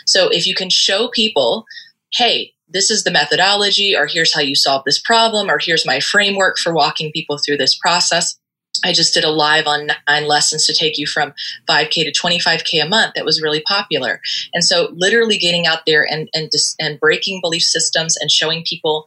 So 0.06 0.30
if 0.30 0.48
you 0.48 0.56
can 0.56 0.70
show 0.70 1.10
people, 1.10 1.66
hey, 2.14 2.54
this 2.70 2.90
is 2.90 3.04
the 3.04 3.12
methodology, 3.12 3.96
or 3.96 4.08
here's 4.08 4.34
how 4.34 4.40
you 4.40 4.56
solve 4.56 4.84
this 4.86 5.02
problem, 5.02 5.50
or 5.50 5.60
here's 5.60 5.86
my 5.86 6.00
framework 6.00 6.58
for 6.58 6.74
walking 6.74 7.12
people 7.12 7.38
through 7.38 7.58
this 7.58 7.78
process 7.78 8.38
I 8.84 8.94
just 8.94 9.14
did 9.14 9.24
a 9.24 9.30
live 9.30 9.68
on 9.68 9.92
nine 10.08 10.28
lessons 10.28 10.66
to 10.66 10.74
take 10.74 10.98
you 10.98 11.06
from 11.06 11.34
5K 11.70 12.04
to 12.04 12.12
25K 12.12 12.84
a 12.84 12.90
month 12.90 13.14
that 13.16 13.26
was 13.26 13.42
really 13.42 13.62
popular. 13.62 14.22
And 14.54 14.64
so 14.64 14.90
literally 14.94 15.38
getting 15.38 15.68
out 15.68 15.86
there 15.86 16.06
and, 16.10 16.30
and, 16.34 16.50
dis, 16.50 16.76
and 16.80 17.00
breaking 17.00 17.42
belief 17.42 17.64
systems 17.64 18.18
and 18.18 18.32
showing 18.32 18.64
people, 18.66 19.06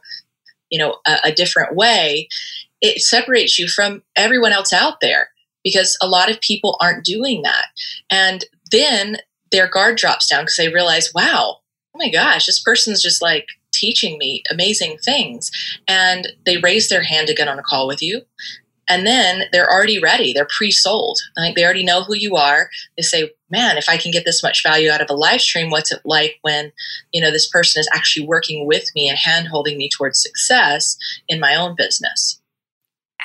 you 0.69 0.79
know, 0.79 0.97
a, 1.05 1.17
a 1.25 1.31
different 1.31 1.75
way, 1.75 2.27
it 2.81 3.01
separates 3.01 3.59
you 3.59 3.67
from 3.67 4.03
everyone 4.15 4.53
else 4.53 4.71
out 4.71 5.01
there 5.01 5.29
because 5.63 5.97
a 6.01 6.07
lot 6.07 6.29
of 6.29 6.39
people 6.41 6.77
aren't 6.79 7.03
doing 7.03 7.41
that. 7.41 7.65
And 8.09 8.45
then 8.71 9.17
their 9.51 9.67
guard 9.67 9.97
drops 9.97 10.27
down 10.27 10.43
because 10.43 10.57
they 10.57 10.69
realize, 10.69 11.11
wow, 11.13 11.57
oh 11.57 11.97
my 11.97 12.09
gosh, 12.09 12.45
this 12.45 12.61
person's 12.61 13.01
just 13.01 13.21
like 13.21 13.47
teaching 13.73 14.17
me 14.17 14.43
amazing 14.49 14.97
things. 15.03 15.51
And 15.87 16.29
they 16.45 16.57
raise 16.57 16.89
their 16.89 17.03
hand 17.03 17.27
to 17.27 17.33
get 17.33 17.47
on 17.47 17.59
a 17.59 17.63
call 17.63 17.87
with 17.87 18.01
you 18.01 18.21
and 18.87 19.05
then 19.05 19.43
they're 19.51 19.71
already 19.71 19.99
ready 19.99 20.33
they're 20.33 20.47
pre-sold 20.55 21.19
like 21.37 21.55
they 21.55 21.63
already 21.63 21.83
know 21.83 22.03
who 22.03 22.15
you 22.15 22.35
are 22.35 22.69
they 22.97 23.01
say 23.01 23.31
man 23.49 23.77
if 23.77 23.89
i 23.89 23.97
can 23.97 24.11
get 24.11 24.25
this 24.25 24.43
much 24.43 24.63
value 24.63 24.89
out 24.89 25.01
of 25.01 25.09
a 25.09 25.13
live 25.13 25.41
stream 25.41 25.69
what's 25.69 25.91
it 25.91 26.01
like 26.05 26.37
when 26.41 26.71
you 27.11 27.21
know 27.21 27.31
this 27.31 27.49
person 27.49 27.79
is 27.79 27.89
actually 27.93 28.25
working 28.25 28.67
with 28.67 28.85
me 28.95 29.09
and 29.09 29.17
hand 29.17 29.47
holding 29.47 29.77
me 29.77 29.89
towards 29.89 30.21
success 30.21 30.97
in 31.27 31.39
my 31.39 31.55
own 31.55 31.75
business 31.75 32.41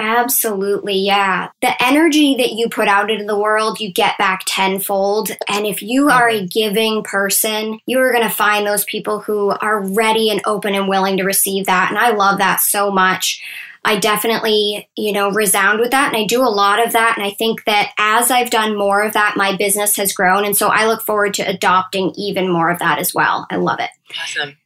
Absolutely, 0.01 0.95
yeah. 0.95 1.51
The 1.61 1.75
energy 1.83 2.35
that 2.37 2.53
you 2.53 2.71
put 2.71 2.89
out 2.89 3.11
into 3.11 3.27
the 3.27 3.39
world, 3.39 3.81
you 3.81 3.93
get 3.93 4.17
back 4.17 4.45
tenfold. 4.47 5.31
And 5.47 5.67
if 5.67 5.83
you 5.83 6.09
are 6.09 6.27
a 6.27 6.39
mm-hmm. 6.39 6.47
giving 6.47 7.03
person, 7.03 7.79
you're 7.85 8.11
going 8.11 8.27
to 8.27 8.35
find 8.35 8.67
those 8.67 8.87
people 8.87 9.21
who 9.21 9.51
are 9.51 9.85
ready 9.85 10.31
and 10.31 10.41
open 10.47 10.75
and 10.75 10.89
willing 10.89 11.19
to 11.19 11.25
receive 11.25 11.67
that. 11.67 11.91
And 11.91 11.99
I 11.99 12.13
love 12.13 12.39
that 12.39 12.61
so 12.61 12.91
much. 12.91 13.43
I 13.85 13.99
definitely, 13.99 14.89
you 14.97 15.13
know, 15.13 15.31
resound 15.31 15.81
with 15.81 15.91
that. 15.93 16.09
And 16.09 16.17
I 16.17 16.27
do 16.27 16.43
a 16.43 16.49
lot 16.49 16.85
of 16.85 16.93
that. 16.93 17.17
And 17.17 17.27
I 17.27 17.31
think 17.31 17.65
that 17.65 17.93
as 17.99 18.31
I've 18.31 18.51
done 18.51 18.77
more 18.77 19.03
of 19.03 19.15
that, 19.15 19.37
my 19.37 19.57
business 19.57 19.97
has 19.97 20.13
grown. 20.13 20.45
And 20.45 20.57
so 20.57 20.69
I 20.69 20.87
look 20.87 21.03
forward 21.03 21.35
to 21.35 21.49
adopting 21.49 22.13
even 22.17 22.51
more 22.51 22.71
of 22.71 22.79
that 22.81 22.99
as 22.99 23.15
well. 23.15 23.47
I 23.51 23.57
love 23.57 23.81
it. 23.81 23.91
Awesome. 24.23 24.57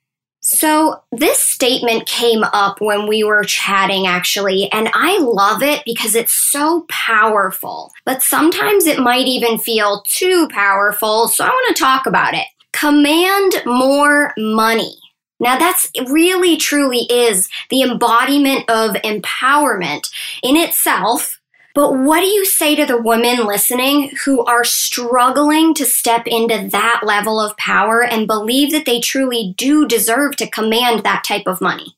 So, 0.47 1.01
this 1.11 1.39
statement 1.39 2.05
came 2.05 2.45
up 2.45 2.79
when 2.83 3.07
we 3.07 3.25
were 3.25 3.45
chatting, 3.45 4.07
actually, 4.07 4.71
and 4.73 4.91
I 4.93 5.17
love 5.17 5.63
it 5.63 5.81
because 5.87 6.15
it's 6.15 6.35
so 6.35 6.85
powerful. 6.91 7.93
But 8.05 8.23
sometimes 8.23 8.85
it 8.85 8.99
might 8.99 9.27
even 9.27 9.57
feel 9.57 10.05
too 10.07 10.47
powerful, 10.53 11.29
so 11.29 11.47
I 11.47 11.49
want 11.49 11.75
to 11.75 11.83
talk 11.83 12.05
about 12.05 12.35
it. 12.35 12.45
Command 12.75 13.63
more 13.65 14.35
money. 14.37 14.99
Now, 15.45 15.59
that's 15.59 15.91
really 16.09 16.57
truly 16.57 17.01
is 17.11 17.51
the 17.69 17.83
embodiment 17.83 18.69
of 18.71 18.97
empowerment 19.03 20.11
in 20.43 20.57
itself. 20.57 21.39
But 21.75 21.93
what 21.93 22.21
do 22.21 22.27
you 22.27 22.47
say 22.47 22.75
to 22.75 22.87
the 22.87 23.03
women 23.03 23.45
listening 23.47 24.11
who 24.25 24.43
are 24.47 24.65
struggling 24.65 25.75
to 25.75 25.85
step 25.85 26.27
into 26.27 26.69
that 26.71 27.03
level 27.05 27.39
of 27.39 27.57
power 27.59 28.03
and 28.03 28.27
believe 28.27 28.73
that 28.73 28.87
they 28.87 29.01
truly 29.01 29.55
do 29.59 29.87
deserve 29.87 30.37
to 30.37 30.49
command 30.49 31.03
that 31.03 31.25
type 31.29 31.47
of 31.47 31.61
money? 31.61 31.95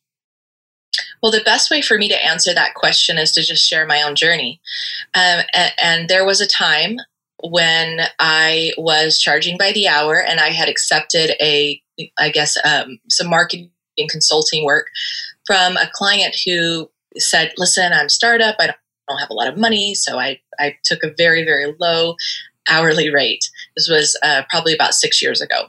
Well, 1.23 1.31
the 1.31 1.43
best 1.45 1.71
way 1.71 1.83
for 1.83 1.99
me 1.99 2.09
to 2.09 2.25
answer 2.25 2.53
that 2.53 2.75
question 2.75 3.17
is 3.17 3.31
to 3.33 3.45
just 3.45 3.65
share 3.65 3.87
my 3.87 4.03
own 4.03 4.17
journey. 4.17 4.61
Um, 5.15 5.43
and, 5.55 5.73
and 5.81 6.09
there 6.09 6.27
was 6.27 6.41
a 6.41 6.49
time 6.49 6.97
when 7.45 8.01
I 8.19 8.73
was 8.77 9.21
charging 9.21 9.57
by 9.57 9.71
the 9.71 9.87
hour 9.87 10.21
and 10.21 10.41
I 10.41 10.49
had 10.49 10.69
accepted 10.69 11.33
a 11.41 11.81
I 12.19 12.31
guess, 12.31 12.57
um, 12.65 12.99
some 13.09 13.29
marketing 13.29 13.71
consulting 14.09 14.65
work 14.65 14.89
from 15.47 15.77
a 15.77 15.91
client 15.93 16.37
who 16.45 16.91
said, 17.17 17.53
"Listen, 17.57 17.93
I'm 17.93 18.07
a 18.07 18.11
startup. 18.11 18.57
I 18.59 18.67
don't, 18.67 18.77
have 19.21 19.31
a 19.31 19.35
lot 19.35 19.47
of 19.47 19.57
money, 19.57 19.95
so 19.95 20.19
I 20.19 20.41
I 20.59 20.77
took 20.85 21.05
a 21.05 21.15
very 21.17 21.45
very 21.45 21.73
low 21.79 22.17
hourly 22.69 23.11
rate. 23.11 23.49
This 23.77 23.89
was 23.89 24.19
uh, 24.23 24.43
probably 24.51 24.75
about 24.75 24.95
six 24.95 25.23
years 25.23 25.41
ago. 25.41 25.67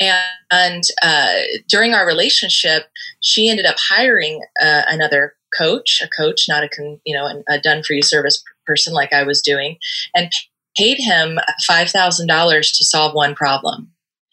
And, 0.00 0.24
and 0.50 0.82
uh, 1.02 1.34
during 1.68 1.94
our 1.94 2.06
relationship, 2.06 2.84
she 3.20 3.48
ended 3.48 3.66
up 3.66 3.76
hiring 3.78 4.42
uh, 4.60 4.82
another 4.88 5.34
coach, 5.56 6.02
a 6.02 6.08
coach, 6.08 6.46
not 6.48 6.64
a 6.64 6.68
con, 6.68 7.00
you 7.04 7.14
know 7.14 7.42
a 7.48 7.60
done 7.60 7.82
for 7.82 7.92
you 7.92 8.02
service 8.02 8.42
person 8.66 8.92
like 8.92 9.12
I 9.12 9.22
was 9.22 9.42
doing, 9.42 9.76
and 10.14 10.30
paid 10.76 10.98
him 10.98 11.38
five 11.66 11.90
thousand 11.90 12.26
dollars 12.26 12.72
to 12.72 12.84
solve 12.84 13.14
one 13.14 13.34
problem. 13.34 13.92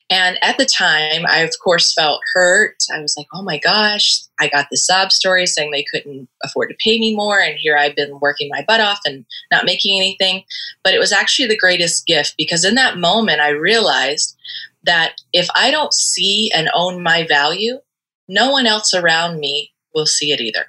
And 0.10 0.40
at 0.42 0.58
the 0.58 0.66
time, 0.66 1.26
I 1.28 1.40
of 1.40 1.54
course 1.64 1.94
felt 1.94 2.22
hurt. 2.34 2.78
I 2.94 3.00
was 3.00 3.16
like, 3.16 3.28
oh 3.34 3.44
my 3.44 3.60
gosh, 3.60 4.22
I 4.40 4.48
got 4.48 4.68
this 4.72 4.88
sob 4.88 5.12
story 5.12 5.46
saying 5.46 5.72
they 5.72 5.86
couldn't 5.92 6.28
afford 6.44 6.70
to 6.70 6.76
pay 6.84 7.00
me 7.00 7.16
more. 7.16 7.40
And 7.40 7.58
here 7.58 7.78
I've 7.78 7.96
been 7.96 8.20
working 8.20 8.50
my 8.52 8.64
butt 8.68 8.82
off 8.82 9.00
and 9.06 9.26
not 9.52 9.66
making 9.66 10.00
anything. 10.00 10.44
But 10.84 10.94
it 10.94 11.00
was 11.00 11.12
actually 11.12 11.48
the 11.48 11.58
greatest 11.58 12.08
gift 12.08 12.36
because 12.38 12.66
in 12.66 12.76
that 12.76 12.98
moment, 12.98 13.40
I 13.40 13.50
realized 13.50 14.36
that 14.84 15.14
if 15.34 15.48
I 15.56 15.70
don't 15.70 15.94
see 15.94 16.52
and 16.56 16.70
own 16.74 17.04
my 17.04 17.28
value, 17.28 17.80
no 18.28 18.50
one 18.52 18.66
else 18.66 18.94
around 18.94 19.40
me 19.40 19.74
will 19.94 20.06
see 20.06 20.32
it 20.32 20.40
either. 20.40 20.68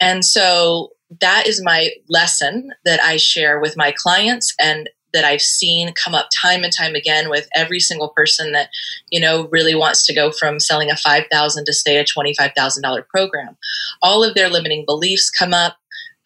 And 0.00 0.24
so 0.24 0.90
that 1.20 1.46
is 1.46 1.62
my 1.62 1.90
lesson 2.08 2.70
that 2.84 3.00
I 3.00 3.16
share 3.16 3.60
with 3.60 3.76
my 3.76 3.92
clients 3.96 4.54
and 4.60 4.88
that 5.12 5.24
I've 5.24 5.42
seen 5.42 5.92
come 5.94 6.14
up 6.14 6.28
time 6.42 6.62
and 6.62 6.72
time 6.72 6.94
again 6.94 7.28
with 7.28 7.48
every 7.54 7.80
single 7.80 8.08
person 8.08 8.52
that, 8.52 8.70
you 9.10 9.20
know, 9.20 9.48
really 9.50 9.74
wants 9.74 10.06
to 10.06 10.14
go 10.14 10.32
from 10.32 10.60
selling 10.60 10.90
a 10.90 10.96
5000 10.96 11.64
to 11.64 11.72
stay 11.72 11.98
a 11.98 12.04
$25,000 12.04 13.08
program. 13.08 13.56
All 14.02 14.24
of 14.24 14.34
their 14.34 14.48
limiting 14.48 14.84
beliefs 14.86 15.30
come 15.30 15.54
up. 15.54 15.76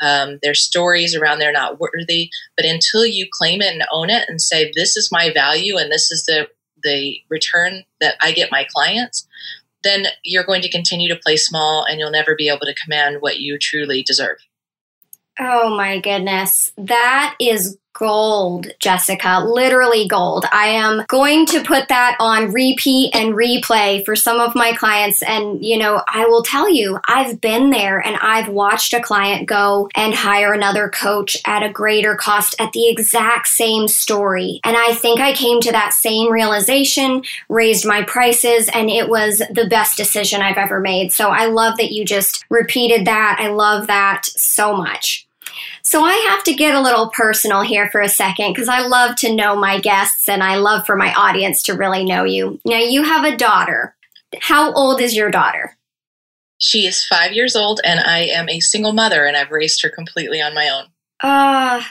Um, 0.01 0.39
their 0.43 0.55
stories 0.55 1.15
around 1.15 1.39
they're 1.39 1.53
not 1.53 1.79
worthy, 1.79 2.29
but 2.57 2.67
until 2.67 3.07
you 3.07 3.27
claim 3.33 3.63
it 3.63 3.73
and 3.73 3.85
own 3.93 4.11
it 4.11 4.29
and 4.29 4.41
say 4.41 4.71
this 4.75 4.97
is 4.97 5.11
my 5.13 5.33
value 5.33 5.77
and 5.79 5.91
this 5.91 6.11
is 6.11 6.25
the 6.25 6.49
the 6.83 7.17
return 7.31 7.85
that 8.01 8.17
I 8.21 8.33
get 8.33 8.53
my 8.53 8.67
clients, 8.75 9.27
then 9.83 10.07
you're 10.25 10.45
going 10.45 10.63
to 10.63 10.71
continue 10.71 11.09
to 11.09 11.21
play 11.21 11.37
small 11.37 11.85
and 11.85 11.99
you'll 11.99 12.11
never 12.11 12.35
be 12.37 12.49
able 12.49 12.67
to 12.67 12.75
command 12.75 13.17
what 13.21 13.41
you 13.41 13.59
truly 13.59 14.03
deserve. 14.03 14.39
Oh 15.39 15.77
my 15.77 15.99
goodness. 15.99 16.73
That 16.77 17.35
is 17.41 17.77
gold, 17.95 18.67
Jessica. 18.79 19.43
Literally 19.47 20.07
gold. 20.07 20.45
I 20.53 20.67
am 20.67 21.05
going 21.09 21.47
to 21.47 21.63
put 21.63 21.89
that 21.89 22.17
on 22.21 22.53
repeat 22.53 23.15
and 23.15 23.35
replay 23.35 24.05
for 24.05 24.15
some 24.15 24.41
of 24.41 24.55
my 24.55 24.73
clients. 24.73 25.23
And, 25.23 25.65
you 25.65 25.79
know, 25.79 26.03
I 26.07 26.27
will 26.27 26.43
tell 26.43 26.69
you, 26.69 26.99
I've 27.09 27.41
been 27.41 27.71
there 27.71 27.99
and 27.99 28.17
I've 28.17 28.49
watched 28.49 28.93
a 28.93 29.01
client 29.01 29.49
go 29.49 29.89
and 29.95 30.15
hire 30.15 30.53
another 30.53 30.89
coach 30.89 31.37
at 31.47 31.63
a 31.63 31.73
greater 31.73 32.17
cost 32.17 32.55
at 32.59 32.73
the 32.73 32.89
exact 32.89 33.49
same 33.49 33.89
story. 33.89 34.61
And 34.65 34.77
I 34.77 34.95
think 34.95 35.21
I 35.21 35.33
came 35.33 35.61
to 35.63 35.73
that 35.73 35.95
same 35.95 36.31
realization, 36.31 37.23
raised 37.49 37.87
my 37.87 38.03
prices, 38.03 38.69
and 38.75 38.91
it 38.91 39.09
was 39.09 39.39
the 39.51 39.67
best 39.69 39.97
decision 39.97 40.43
I've 40.43 40.59
ever 40.59 40.81
made. 40.81 41.13
So 41.13 41.31
I 41.31 41.47
love 41.47 41.77
that 41.79 41.93
you 41.93 42.05
just 42.05 42.45
repeated 42.51 43.07
that. 43.07 43.39
I 43.39 43.49
love 43.49 43.87
that 43.87 44.27
so 44.27 44.77
much. 44.77 45.27
So 45.83 46.03
I 46.03 46.15
have 46.31 46.45
to 46.45 46.55
get 46.55 46.75
a 46.75 46.81
little 46.81 47.11
personal 47.11 47.63
here 47.63 47.91
for 47.91 48.01
a 48.01 48.09
second 48.09 48.53
because 48.53 48.69
I 48.69 48.81
love 48.81 49.17
to 49.17 49.35
know 49.35 49.57
my 49.57 49.81
guests 49.81 50.29
and 50.29 50.43
I 50.43 50.57
love 50.57 50.87
for 50.87 50.97
my 50.97 51.13
audience 51.15 51.63
to 51.65 51.75
really 51.75 52.05
know 52.05 52.25
you. 52.25 52.61
Now, 52.65 52.79
you 52.79 53.03
have 53.03 53.25
a 53.25 53.37
daughter. 53.37 53.95
How 54.41 54.73
old 54.73 55.01
is 55.01 55.15
your 55.15 55.31
daughter? 55.31 55.77
She 56.59 56.87
is 56.87 57.05
five 57.05 57.33
years 57.33 57.57
old, 57.57 57.81
and 57.85 58.01
I 58.01 58.21
am 58.21 58.49
a 58.49 58.61
single 58.61 58.93
mother, 58.93 59.27
and 59.27 59.37
I've 59.37 59.51
raised 59.51 59.83
her 59.83 59.91
completely 59.91 60.41
on 60.41 60.55
my 60.55 60.69
own. 60.69 60.87
Ah, 61.23 61.79
uh, 61.79 61.85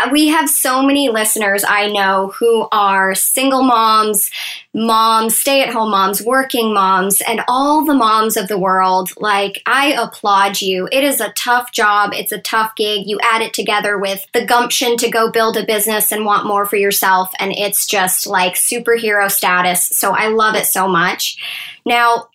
Uh, 0.00 0.08
we 0.10 0.28
have 0.28 0.48
so 0.48 0.82
many 0.82 1.08
listeners 1.08 1.64
I 1.66 1.90
know 1.90 2.28
who 2.38 2.68
are 2.72 3.14
single 3.14 3.62
moms, 3.62 4.30
moms, 4.72 5.36
stay 5.36 5.62
at 5.62 5.72
home 5.72 5.90
moms, 5.90 6.22
working 6.22 6.72
moms, 6.72 7.20
and 7.20 7.42
all 7.48 7.84
the 7.84 7.94
moms 7.94 8.36
of 8.36 8.48
the 8.48 8.58
world. 8.58 9.10
Like, 9.18 9.60
I 9.66 9.92
applaud 9.92 10.60
you. 10.60 10.88
It 10.90 11.04
is 11.04 11.20
a 11.20 11.32
tough 11.32 11.72
job, 11.72 12.12
it's 12.14 12.32
a 12.32 12.40
tough 12.40 12.74
gig. 12.76 13.06
You 13.06 13.18
add 13.22 13.42
it 13.42 13.52
together 13.52 13.98
with 13.98 14.26
the 14.32 14.44
gumption 14.44 14.96
to 14.98 15.10
go 15.10 15.30
build 15.30 15.56
a 15.56 15.66
business 15.66 16.12
and 16.12 16.24
want 16.24 16.46
more 16.46 16.66
for 16.66 16.76
yourself, 16.76 17.32
and 17.38 17.52
it's 17.52 17.86
just 17.86 18.26
like 18.26 18.54
superhero 18.54 19.30
status. 19.30 19.84
So 19.84 20.12
I 20.12 20.28
love 20.28 20.54
it 20.54 20.66
so 20.66 20.88
much. 20.88 21.36
Now, 21.84 22.28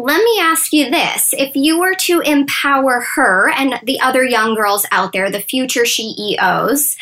let 0.00 0.22
me 0.22 0.38
ask 0.40 0.72
you 0.72 0.90
this. 0.90 1.34
If 1.36 1.54
you 1.54 1.78
were 1.78 1.94
to 1.94 2.20
empower 2.20 3.00
her 3.00 3.50
and 3.50 3.74
the 3.84 4.00
other 4.00 4.24
young 4.24 4.54
girls 4.54 4.86
out 4.90 5.12
there, 5.12 5.30
the 5.30 5.40
future 5.40 5.84
CEOs, 5.84 6.96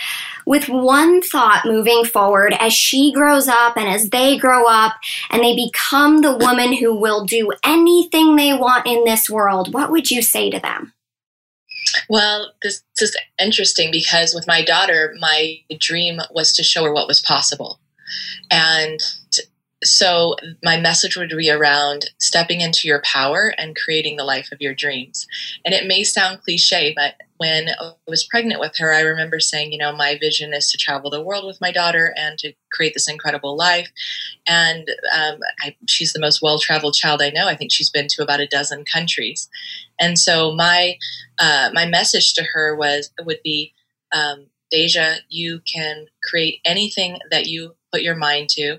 with 0.44 0.68
one 0.68 1.20
thought 1.20 1.66
moving 1.66 2.04
forward 2.04 2.54
as 2.58 2.72
she 2.72 3.12
grows 3.12 3.48
up 3.48 3.76
and 3.76 3.88
as 3.88 4.10
they 4.10 4.38
grow 4.38 4.66
up 4.66 4.94
and 5.30 5.42
they 5.42 5.54
become 5.54 6.22
the 6.22 6.36
woman 6.36 6.74
who 6.74 6.98
will 6.98 7.24
do 7.24 7.52
anything 7.64 8.34
they 8.34 8.54
want 8.54 8.86
in 8.86 9.04
this 9.04 9.28
world, 9.28 9.72
what 9.74 9.90
would 9.90 10.10
you 10.10 10.22
say 10.22 10.50
to 10.50 10.58
them? 10.58 10.92
Well, 12.08 12.52
this, 12.62 12.82
is 13.00 13.16
interesting 13.40 13.90
because 13.90 14.34
with 14.34 14.46
my 14.46 14.64
daughter, 14.64 15.14
my 15.20 15.58
dream 15.78 16.20
was 16.30 16.52
to 16.54 16.62
show 16.62 16.84
her 16.84 16.92
what 16.92 17.08
was 17.08 17.20
possible. 17.20 17.78
And 18.50 19.00
so 19.84 20.34
my 20.64 20.78
message 20.78 21.16
would 21.16 21.30
be 21.30 21.50
around 21.50 22.10
stepping 22.18 22.60
into 22.60 22.88
your 22.88 23.00
power 23.02 23.54
and 23.58 23.76
creating 23.76 24.16
the 24.16 24.24
life 24.24 24.50
of 24.50 24.60
your 24.60 24.74
dreams. 24.74 25.26
And 25.64 25.74
it 25.74 25.86
may 25.86 26.02
sound 26.04 26.42
cliche 26.42 26.92
but 26.96 27.14
when 27.36 27.68
i 27.80 27.92
was 28.08 28.24
pregnant 28.24 28.60
with 28.60 28.76
her 28.78 28.92
i 28.92 29.00
remember 29.00 29.38
saying 29.38 29.70
you 29.70 29.78
know 29.78 29.92
my 29.92 30.18
vision 30.18 30.52
is 30.52 30.70
to 30.70 30.76
travel 30.76 31.08
the 31.08 31.22
world 31.22 31.46
with 31.46 31.60
my 31.60 31.70
daughter 31.70 32.12
and 32.16 32.36
to 32.38 32.52
create 32.72 32.94
this 32.94 33.08
incredible 33.08 33.56
life. 33.56 33.90
And 34.46 34.88
um, 35.14 35.38
I, 35.60 35.76
she's 35.86 36.12
the 36.12 36.20
most 36.20 36.42
well-traveled 36.42 36.94
child 36.94 37.22
i 37.22 37.30
know. 37.30 37.46
I 37.46 37.56
think 37.56 37.72
she's 37.72 37.90
been 37.90 38.08
to 38.08 38.22
about 38.22 38.40
a 38.40 38.46
dozen 38.46 38.84
countries. 38.84 39.48
And 40.00 40.18
so 40.18 40.54
my 40.54 40.96
uh, 41.38 41.70
my 41.72 41.86
message 41.86 42.34
to 42.34 42.42
her 42.52 42.74
was 42.76 43.10
would 43.24 43.40
be 43.44 43.72
um, 44.12 44.46
deja 44.70 45.16
you 45.28 45.60
can 45.60 46.06
create 46.22 46.60
anything 46.64 47.18
that 47.30 47.46
you 47.46 47.74
put 47.92 48.02
your 48.02 48.16
mind 48.16 48.48
to 48.50 48.78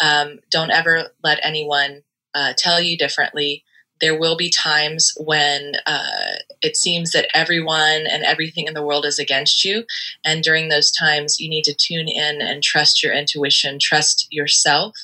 um, 0.00 0.38
don't 0.50 0.70
ever 0.70 1.08
let 1.22 1.40
anyone 1.42 2.02
uh, 2.34 2.52
tell 2.56 2.80
you 2.80 2.96
differently. 2.96 3.64
There 4.00 4.18
will 4.18 4.36
be 4.36 4.50
times 4.50 5.14
when 5.18 5.72
uh, 5.86 6.36
it 6.60 6.76
seems 6.76 7.12
that 7.12 7.28
everyone 7.32 8.06
and 8.06 8.22
everything 8.24 8.66
in 8.66 8.74
the 8.74 8.82
world 8.82 9.06
is 9.06 9.18
against 9.18 9.64
you. 9.64 9.84
And 10.22 10.42
during 10.42 10.68
those 10.68 10.90
times, 10.90 11.40
you 11.40 11.48
need 11.48 11.64
to 11.64 11.74
tune 11.74 12.08
in 12.08 12.42
and 12.42 12.62
trust 12.62 13.02
your 13.02 13.14
intuition, 13.14 13.78
trust 13.78 14.28
yourself, 14.30 14.94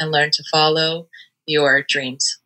and 0.00 0.10
learn 0.10 0.30
to 0.32 0.44
follow 0.50 1.06
your 1.46 1.84
dreams. 1.88 2.39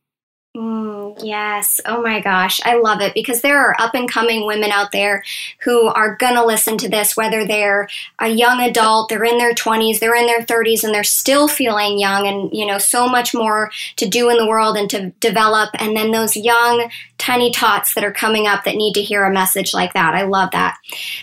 Mm, 0.57 1.19
yes. 1.21 1.81
Oh 1.85 2.01
my 2.01 2.21
gosh. 2.21 2.61
I 2.65 2.77
love 2.77 3.01
it 3.01 3.13
because 3.13 3.41
there 3.41 3.59
are 3.59 3.75
up 3.81 3.93
and 3.95 4.09
coming 4.09 4.47
women 4.47 4.71
out 4.71 4.93
there 4.93 5.25
who 5.65 5.89
are 5.89 6.15
going 6.15 6.35
to 6.35 6.47
listen 6.47 6.79
to 6.79 6.89
this, 6.89 7.17
whether 7.17 7.45
they're 7.45 7.89
a 8.21 8.29
young 8.29 8.61
adult, 8.61 9.09
they're 9.09 9.25
in 9.25 9.39
their 9.39 9.53
20s, 9.53 9.99
they're 9.99 10.15
in 10.15 10.27
their 10.27 10.43
30s, 10.43 10.85
and 10.85 10.95
they're 10.95 11.03
still 11.03 11.49
feeling 11.49 11.99
young 11.99 12.29
and, 12.29 12.53
you 12.53 12.65
know, 12.65 12.79
so 12.79 13.09
much 13.09 13.35
more 13.35 13.73
to 13.97 14.09
do 14.09 14.31
in 14.31 14.37
the 14.37 14.47
world 14.47 14.77
and 14.77 14.89
to 14.91 15.11
develop. 15.19 15.71
And 15.81 15.97
then 15.97 16.13
those 16.13 16.37
young, 16.37 16.89
tiny 17.19 17.51
tots 17.51 17.95
that 17.95 18.05
are 18.05 18.13
coming 18.13 18.47
up 18.47 18.63
that 18.63 18.77
need 18.77 18.93
to 18.95 19.03
hear 19.03 19.25
a 19.25 19.33
message 19.33 19.75
like 19.75 19.93
that. 19.95 20.15
I 20.15 20.23
love 20.23 20.53
that. 20.53 20.77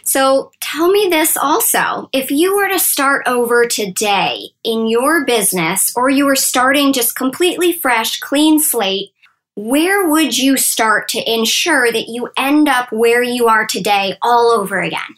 So 0.04 0.52
tell 0.60 0.92
me 0.92 1.08
this 1.10 1.38
also. 1.38 2.10
If 2.12 2.32
you 2.32 2.58
were 2.58 2.68
to 2.68 2.80
start 2.80 3.24
over 3.28 3.66
today 3.66 4.50
in 4.66 4.88
your 4.88 5.26
business 5.26 5.94
or 5.96 6.10
you 6.10 6.26
were 6.26 6.36
starting 6.36 6.92
just 6.92 7.16
completely 7.16 7.72
fresh, 7.72 8.20
clean 8.20 8.60
slate, 8.60 9.14
where 9.56 10.08
would 10.08 10.38
you 10.38 10.58
start 10.58 11.08
to 11.10 11.32
ensure 11.32 11.92
that 11.92 12.08
you 12.08 12.30
end 12.38 12.70
up 12.70 12.92
where 12.92 13.22
you 13.22 13.48
are 13.48 13.66
today 13.66 14.18
all 14.22 14.52
over 14.52 14.80
again? 14.82 15.18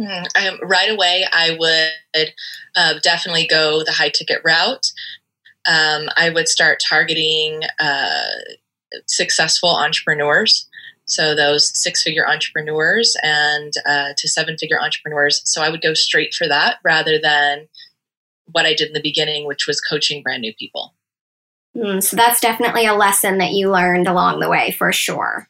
Hmm, 0.00 0.24
um, 0.36 0.58
right 0.62 0.90
away, 0.90 1.26
I 1.32 1.56
would 1.58 2.32
uh, 2.76 2.94
definitely 3.02 3.46
go 3.46 3.82
the 3.84 3.92
high 3.92 4.10
ticket 4.10 4.40
route. 4.44 4.92
Um, 5.66 6.08
I 6.16 6.30
would 6.30 6.48
start 6.48 6.80
targeting 6.86 7.62
uh, 7.80 8.26
successful 9.06 9.70
entrepreneurs. 9.70 10.68
So, 11.06 11.34
those 11.34 11.76
six 11.76 12.02
figure 12.02 12.28
entrepreneurs 12.28 13.16
and 13.22 13.72
uh, 13.86 14.12
to 14.16 14.28
seven 14.28 14.56
figure 14.56 14.80
entrepreneurs. 14.80 15.42
So, 15.44 15.62
I 15.62 15.70
would 15.70 15.82
go 15.82 15.94
straight 15.94 16.32
for 16.32 16.46
that 16.46 16.78
rather 16.84 17.18
than 17.18 17.68
what 18.52 18.66
I 18.66 18.74
did 18.74 18.88
in 18.88 18.94
the 18.94 19.02
beginning, 19.02 19.46
which 19.46 19.66
was 19.66 19.80
coaching 19.80 20.22
brand 20.22 20.42
new 20.42 20.54
people. 20.58 20.94
Mm, 21.78 22.02
so 22.02 22.16
that's 22.16 22.40
definitely 22.40 22.86
a 22.86 22.94
lesson 22.94 23.38
that 23.38 23.52
you 23.52 23.70
learned 23.70 24.08
along 24.08 24.40
the 24.40 24.48
way 24.48 24.72
for 24.72 24.92
sure. 24.92 25.48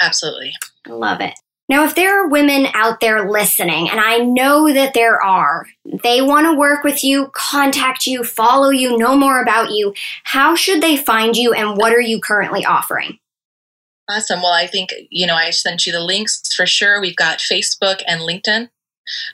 Absolutely. 0.00 0.52
I 0.86 0.92
love 0.92 1.20
it. 1.20 1.34
Now, 1.68 1.84
if 1.84 1.96
there 1.96 2.22
are 2.22 2.28
women 2.28 2.68
out 2.74 3.00
there 3.00 3.28
listening, 3.28 3.90
and 3.90 3.98
I 3.98 4.18
know 4.18 4.72
that 4.72 4.94
there 4.94 5.20
are, 5.20 5.66
they 5.84 6.22
want 6.22 6.46
to 6.46 6.56
work 6.56 6.84
with 6.84 7.02
you, 7.02 7.30
contact 7.34 8.06
you, 8.06 8.22
follow 8.22 8.70
you, 8.70 8.96
know 8.96 9.16
more 9.16 9.42
about 9.42 9.72
you, 9.72 9.92
how 10.22 10.54
should 10.54 10.80
they 10.80 10.96
find 10.96 11.36
you 11.36 11.52
and 11.52 11.76
what 11.76 11.92
are 11.92 12.00
you 12.00 12.20
currently 12.20 12.64
offering? 12.64 13.18
Awesome. 14.08 14.42
Well, 14.42 14.52
I 14.52 14.68
think, 14.68 14.90
you 15.10 15.26
know, 15.26 15.34
I 15.34 15.50
sent 15.50 15.86
you 15.86 15.92
the 15.92 16.00
links 16.00 16.54
for 16.54 16.66
sure. 16.66 17.00
We've 17.00 17.16
got 17.16 17.38
Facebook 17.38 18.00
and 18.06 18.20
LinkedIn. 18.20 18.68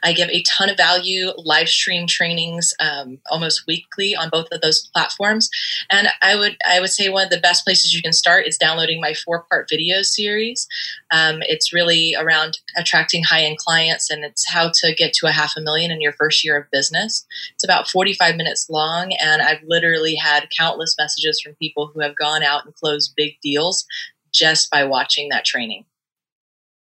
I 0.03 0.13
give 0.13 0.29
a 0.31 0.43
ton 0.43 0.71
of 0.71 0.77
value, 0.77 1.33
live 1.37 1.69
stream 1.69 2.07
trainings 2.07 2.75
um, 2.81 3.19
almost 3.31 3.67
weekly 3.67 4.15
on 4.15 4.31
both 4.31 4.49
of 4.53 4.61
those 4.61 4.89
platforms. 4.93 5.51
And 5.91 6.09
I 6.23 6.37
would 6.37 6.57
I 6.69 6.81
would 6.81 6.91
say 6.91 7.09
one 7.09 7.25
of 7.25 7.31
the 7.31 7.41
best 7.41 7.65
places 7.65 7.95
you 7.95 8.03
can 8.03 8.13
start 8.13 8.47
is 8.47 8.57
downloading 8.57 9.01
my 9.01 9.15
four 9.15 9.45
part 9.51 9.69
video 9.69 10.03
series. 10.03 10.67
Um, 11.11 11.43
it's 11.43 11.73
really 11.73 12.15
around 12.19 12.59
attracting 12.77 13.25
high 13.25 13.43
end 13.43 13.59
clients, 13.59 14.11
and 14.11 14.25
it's 14.25 14.49
how 14.49 14.71
to 14.75 14.95
get 14.95 15.13
to 15.15 15.27
a 15.27 15.33
half 15.33 15.55
a 15.57 15.61
million 15.61 15.91
in 15.91 16.01
your 16.01 16.13
first 16.13 16.45
year 16.45 16.57
of 16.57 16.71
business. 16.71 17.27
It's 17.55 17.65
about 17.65 17.89
45 17.89 18.37
minutes 18.37 18.69
long, 18.69 19.13
and 19.15 19.43
I've 19.43 19.63
literally 19.65 20.15
had 20.15 20.49
countless 20.57 20.95
messages 20.99 21.41
from 21.41 21.55
people 21.55 21.91
who 21.93 22.01
have 22.01 22.17
gone 22.17 22.43
out 22.43 22.65
and 22.65 22.75
closed 22.75 23.15
big 23.17 23.41
deals 23.43 23.87
just 24.33 24.71
by 24.71 24.85
watching 24.85 25.29
that 25.29 25.45
training. 25.45 25.85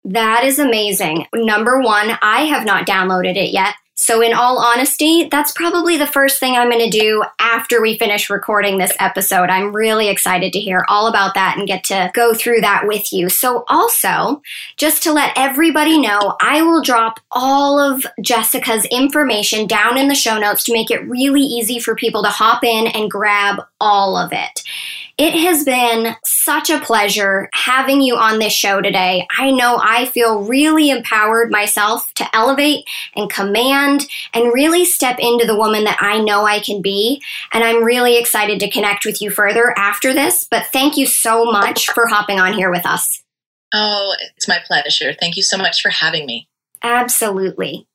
That 0.06 0.44
is 0.46 0.60
amazing. 0.60 1.28
Number 1.34 1.82
one, 1.82 2.18
I 2.22 2.46
have 2.46 2.66
not 2.66 2.88
downloaded 2.88 3.36
it 3.36 3.52
yet. 3.52 3.76
So, 4.00 4.22
in 4.22 4.34
all 4.34 4.60
honesty, 4.60 5.28
that's 5.30 5.52
probably 5.52 5.98
the 5.98 6.08
first 6.08 6.40
thing 6.40 6.56
I'm 6.56 6.72
going 6.72 6.90
to 6.90 6.98
do 6.98 7.22
after 7.38 7.82
we 7.82 7.98
finish 7.98 8.30
recording 8.30 8.78
this 8.78 8.94
episode. 8.98 9.50
I'm 9.50 9.76
really 9.76 10.08
excited 10.08 10.54
to 10.54 10.60
hear 10.60 10.86
all 10.88 11.08
about 11.08 11.34
that 11.34 11.58
and 11.58 11.68
get 11.68 11.84
to 11.86 12.10
go 12.14 12.34
through 12.34 12.62
that 12.62 12.88
with 12.88 13.12
you. 13.12 13.28
So, 13.28 13.66
also, 13.68 14.42
just 14.78 15.04
to 15.04 15.12
let 15.12 15.34
everybody 15.36 16.00
know, 16.00 16.38
I 16.42 16.62
will 16.62 16.82
drop 16.82 17.20
all 17.30 17.78
of 17.78 18.06
Jessica's 18.22 18.86
information 18.86 19.68
down 19.68 19.98
in 19.98 20.08
the 20.08 20.16
show 20.16 20.40
notes 20.40 20.64
to 20.64 20.74
make 20.74 20.92
it 20.92 21.06
really 21.06 21.42
easy 21.42 21.78
for 21.78 21.94
people 21.94 22.24
to 22.24 22.30
hop 22.30 22.64
in 22.64 22.88
and 22.88 23.12
grab 23.12 23.62
all 23.82 24.16
of 24.16 24.32
it. 24.32 24.64
It 25.18 25.34
has 25.34 25.66
been 25.66 26.16
such 26.50 26.72
a 26.72 26.80
pleasure 26.80 27.48
having 27.54 28.02
you 28.02 28.16
on 28.16 28.40
this 28.40 28.52
show 28.52 28.82
today. 28.82 29.28
I 29.38 29.52
know 29.52 29.80
I 29.80 30.08
feel 30.08 30.48
really 30.48 30.90
empowered 30.90 31.52
myself 31.52 32.12
to 32.16 32.36
elevate 32.36 32.86
and 33.16 33.30
command 33.30 34.08
and 34.34 34.52
really 34.52 34.84
step 34.84 35.18
into 35.20 35.46
the 35.46 35.56
woman 35.56 35.84
that 35.84 36.00
I 36.02 36.20
know 36.20 36.46
I 36.46 36.60
can 36.60 36.82
be. 36.82 37.22
And 37.54 37.64
I'm 37.64 37.84
really 37.84 38.18
excited 38.18 38.60
to 38.62 38.72
connect 38.72 39.06
with 39.06 39.22
you 39.22 39.30
further 39.30 39.76
after 39.78 40.12
this. 40.12 40.48
But 40.50 40.66
thank 40.74 40.98
you 40.98 41.06
so 41.06 41.46
much 41.46 41.92
for 41.92 42.08
hopping 42.08 42.40
on 42.40 42.54
here 42.54 42.72
with 42.72 42.84
us. 42.84 43.22
Oh, 43.72 44.16
it's 44.36 44.48
my 44.48 44.58
pleasure. 44.66 45.14
Thank 45.14 45.38
you 45.38 45.44
so 45.44 45.56
much 45.56 45.84
for 45.84 45.90
having 45.90 46.26
me. 46.26 46.48
Absolutely. 46.82 47.86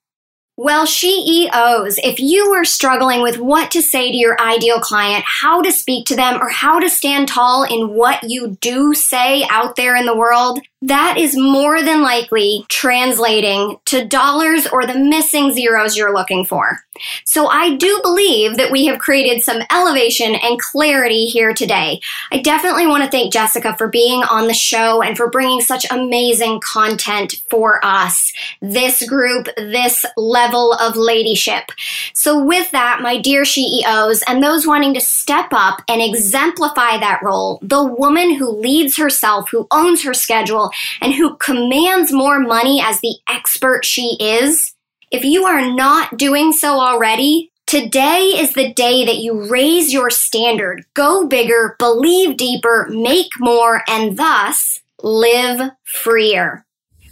Well, 0.57 0.87
CEOs, 0.87 1.99
if 1.99 2.21
you 2.21 2.53
are 2.55 2.64
struggling 2.64 3.23
with 3.23 3.40
what 3.40 3.73
to 3.73 3.83
say 3.83 4.12
to 4.12 4.17
your 4.17 4.40
ideal 4.40 4.79
client, 4.79 5.25
how 5.27 5.62
to 5.62 5.73
speak 5.73 6.07
to 6.07 6.17
them, 6.17 6.40
or 6.40 6.49
how 6.49 6.79
to 6.79 6.88
stand 6.88 7.27
tall 7.27 7.64
in 7.64 7.90
what 7.90 8.23
you 8.23 8.57
do 8.61 8.95
say 8.95 9.45
out 9.51 9.75
there 9.75 9.97
in 9.97 10.07
the 10.07 10.17
world, 10.17 10.61
that 10.81 11.17
is 11.19 11.37
more 11.37 11.83
than 11.83 12.03
likely 12.03 12.64
translating 12.69 13.79
to 13.87 14.05
dollars 14.05 14.69
or 14.69 14.87
the 14.87 14.95
missing 14.95 15.53
zeros 15.53 15.97
you're 15.97 16.14
looking 16.14 16.45
for. 16.45 16.79
So 17.24 17.48
I 17.48 17.76
do 17.76 18.00
believe 18.02 18.57
that 18.57 18.70
we 18.70 18.87
have 18.87 18.98
created 18.98 19.42
some 19.42 19.62
elevation 19.70 20.35
and 20.35 20.61
clarity 20.61 21.26
here 21.26 21.52
today. 21.52 22.00
I 22.30 22.40
definitely 22.40 22.87
want 22.87 23.04
to 23.04 23.11
thank 23.11 23.33
Jessica 23.33 23.74
for 23.76 23.88
being 23.88 24.22
on 24.22 24.46
the 24.46 24.54
show 24.54 25.02
and 25.02 25.16
for 25.16 25.30
bringing 25.30 25.61
such 25.61 25.87
amazing 25.90 26.61
content 26.61 27.42
for 27.48 27.85
us, 27.85 28.33
this 28.61 29.09
group, 29.09 29.48
this 29.57 30.04
level 30.16 30.72
of 30.74 30.96
ladyship. 30.96 31.70
So 32.12 32.42
with 32.44 32.70
that, 32.70 33.00
my 33.02 33.20
dear 33.20 33.44
CEOs 33.44 34.22
and 34.28 34.42
those 34.42 34.66
wanting 34.66 34.94
to 34.94 35.00
step 35.00 35.48
up 35.52 35.83
and 35.88 36.00
exemplify 36.00 36.98
that 36.98 37.20
role, 37.22 37.59
the 37.62 37.85
woman 37.85 38.35
who 38.35 38.50
leads 38.50 38.96
herself, 38.96 39.50
who 39.50 39.66
owns 39.70 40.04
her 40.04 40.14
schedule, 40.14 40.70
and 41.00 41.14
who 41.14 41.37
commands 41.37 42.12
more 42.12 42.38
money 42.38 42.80
as 42.85 43.00
the 43.00 43.16
expert 43.28 43.85
she 43.85 44.16
is, 44.20 44.73
if 45.14 45.24
you 45.24 45.44
are 45.44 45.70
not 45.72 46.18
doing 46.18 46.50
so 46.50 46.81
already, 46.81 47.53
today 47.66 48.33
is 48.37 48.53
the 48.55 48.72
day 48.72 49.05
that 49.05 49.18
you 49.18 49.48
raise 49.48 49.92
your 49.92 50.11
standard, 50.11 50.85
go 50.92 51.29
bigger, 51.29 51.77
believe 51.79 52.37
deeper, 52.37 52.88
make 52.90 53.29
more, 53.38 53.83
and 53.87 54.18
thus 54.18 54.81
live 55.05 55.70
freer. 55.85 56.66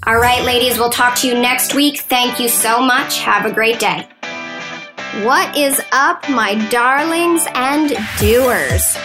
All 0.04 0.16
right, 0.16 0.42
ladies, 0.42 0.78
we'll 0.78 0.90
talk 0.90 1.14
to 1.18 1.28
you 1.28 1.34
next 1.34 1.76
week. 1.76 2.00
Thank 2.00 2.40
you 2.40 2.48
so 2.48 2.80
much. 2.80 3.20
Have 3.20 3.46
a 3.46 3.52
great 3.52 3.78
day. 3.78 4.08
What 5.22 5.56
is 5.56 5.80
up, 5.92 6.28
my 6.28 6.56
darlings 6.70 7.46
and 7.54 7.90
doers? 8.18 8.96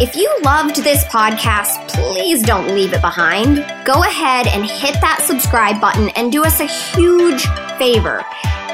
If 0.00 0.16
you 0.16 0.28
loved 0.42 0.82
this 0.82 1.04
podcast, 1.04 1.88
please 1.90 2.42
don't 2.42 2.74
leave 2.74 2.92
it 2.92 3.00
behind. 3.00 3.64
Go 3.84 4.02
ahead 4.02 4.48
and 4.48 4.64
hit 4.64 5.00
that 5.00 5.22
subscribe 5.24 5.80
button 5.80 6.08
and 6.16 6.32
do 6.32 6.44
us 6.44 6.58
a 6.58 6.66
huge 6.66 7.46
favor. 7.78 8.24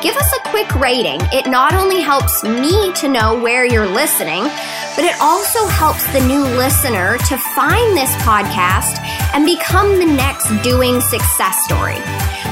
Give 0.03 0.17
us 0.17 0.33
a 0.35 0.49
quick 0.49 0.75
rating. 0.75 1.21
It 1.33 1.47
not 1.47 1.75
only 1.75 2.01
helps 2.01 2.43
me 2.43 2.93
to 2.95 3.09
know 3.09 3.41
where 3.41 3.65
you're 3.65 3.87
listening, 3.87 4.43
but 4.97 5.05
it 5.05 5.15
also 5.21 5.67
helps 5.67 6.05
the 6.13 6.21
new 6.27 6.43
listener 6.43 7.19
to 7.19 7.39
find 7.55 7.97
this 7.97 8.13
podcast 8.17 8.99
and 9.33 9.47
become 9.47 9.99
the 9.99 10.07
next 10.07 10.51
doing 10.63 11.01
success 11.01 11.63
story. 11.65 12.03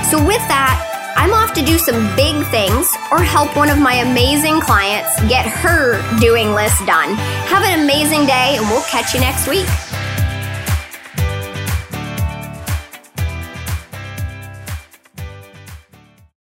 So, 0.08 0.24
with 0.24 0.42
that, 0.46 0.86
I'm 1.16 1.34
off 1.34 1.52
to 1.54 1.64
do 1.64 1.76
some 1.76 2.14
big 2.14 2.46
things 2.46 2.88
or 3.10 3.18
help 3.18 3.56
one 3.56 3.68
of 3.68 3.78
my 3.78 3.94
amazing 3.94 4.60
clients 4.60 5.20
get 5.28 5.44
her 5.44 6.00
doing 6.20 6.54
list 6.54 6.86
done. 6.86 7.14
Have 7.50 7.64
an 7.64 7.80
amazing 7.80 8.26
day, 8.26 8.56
and 8.56 8.66
we'll 8.68 8.82
catch 8.82 9.12
you 9.12 9.20
next 9.20 9.48
week. 9.48 9.66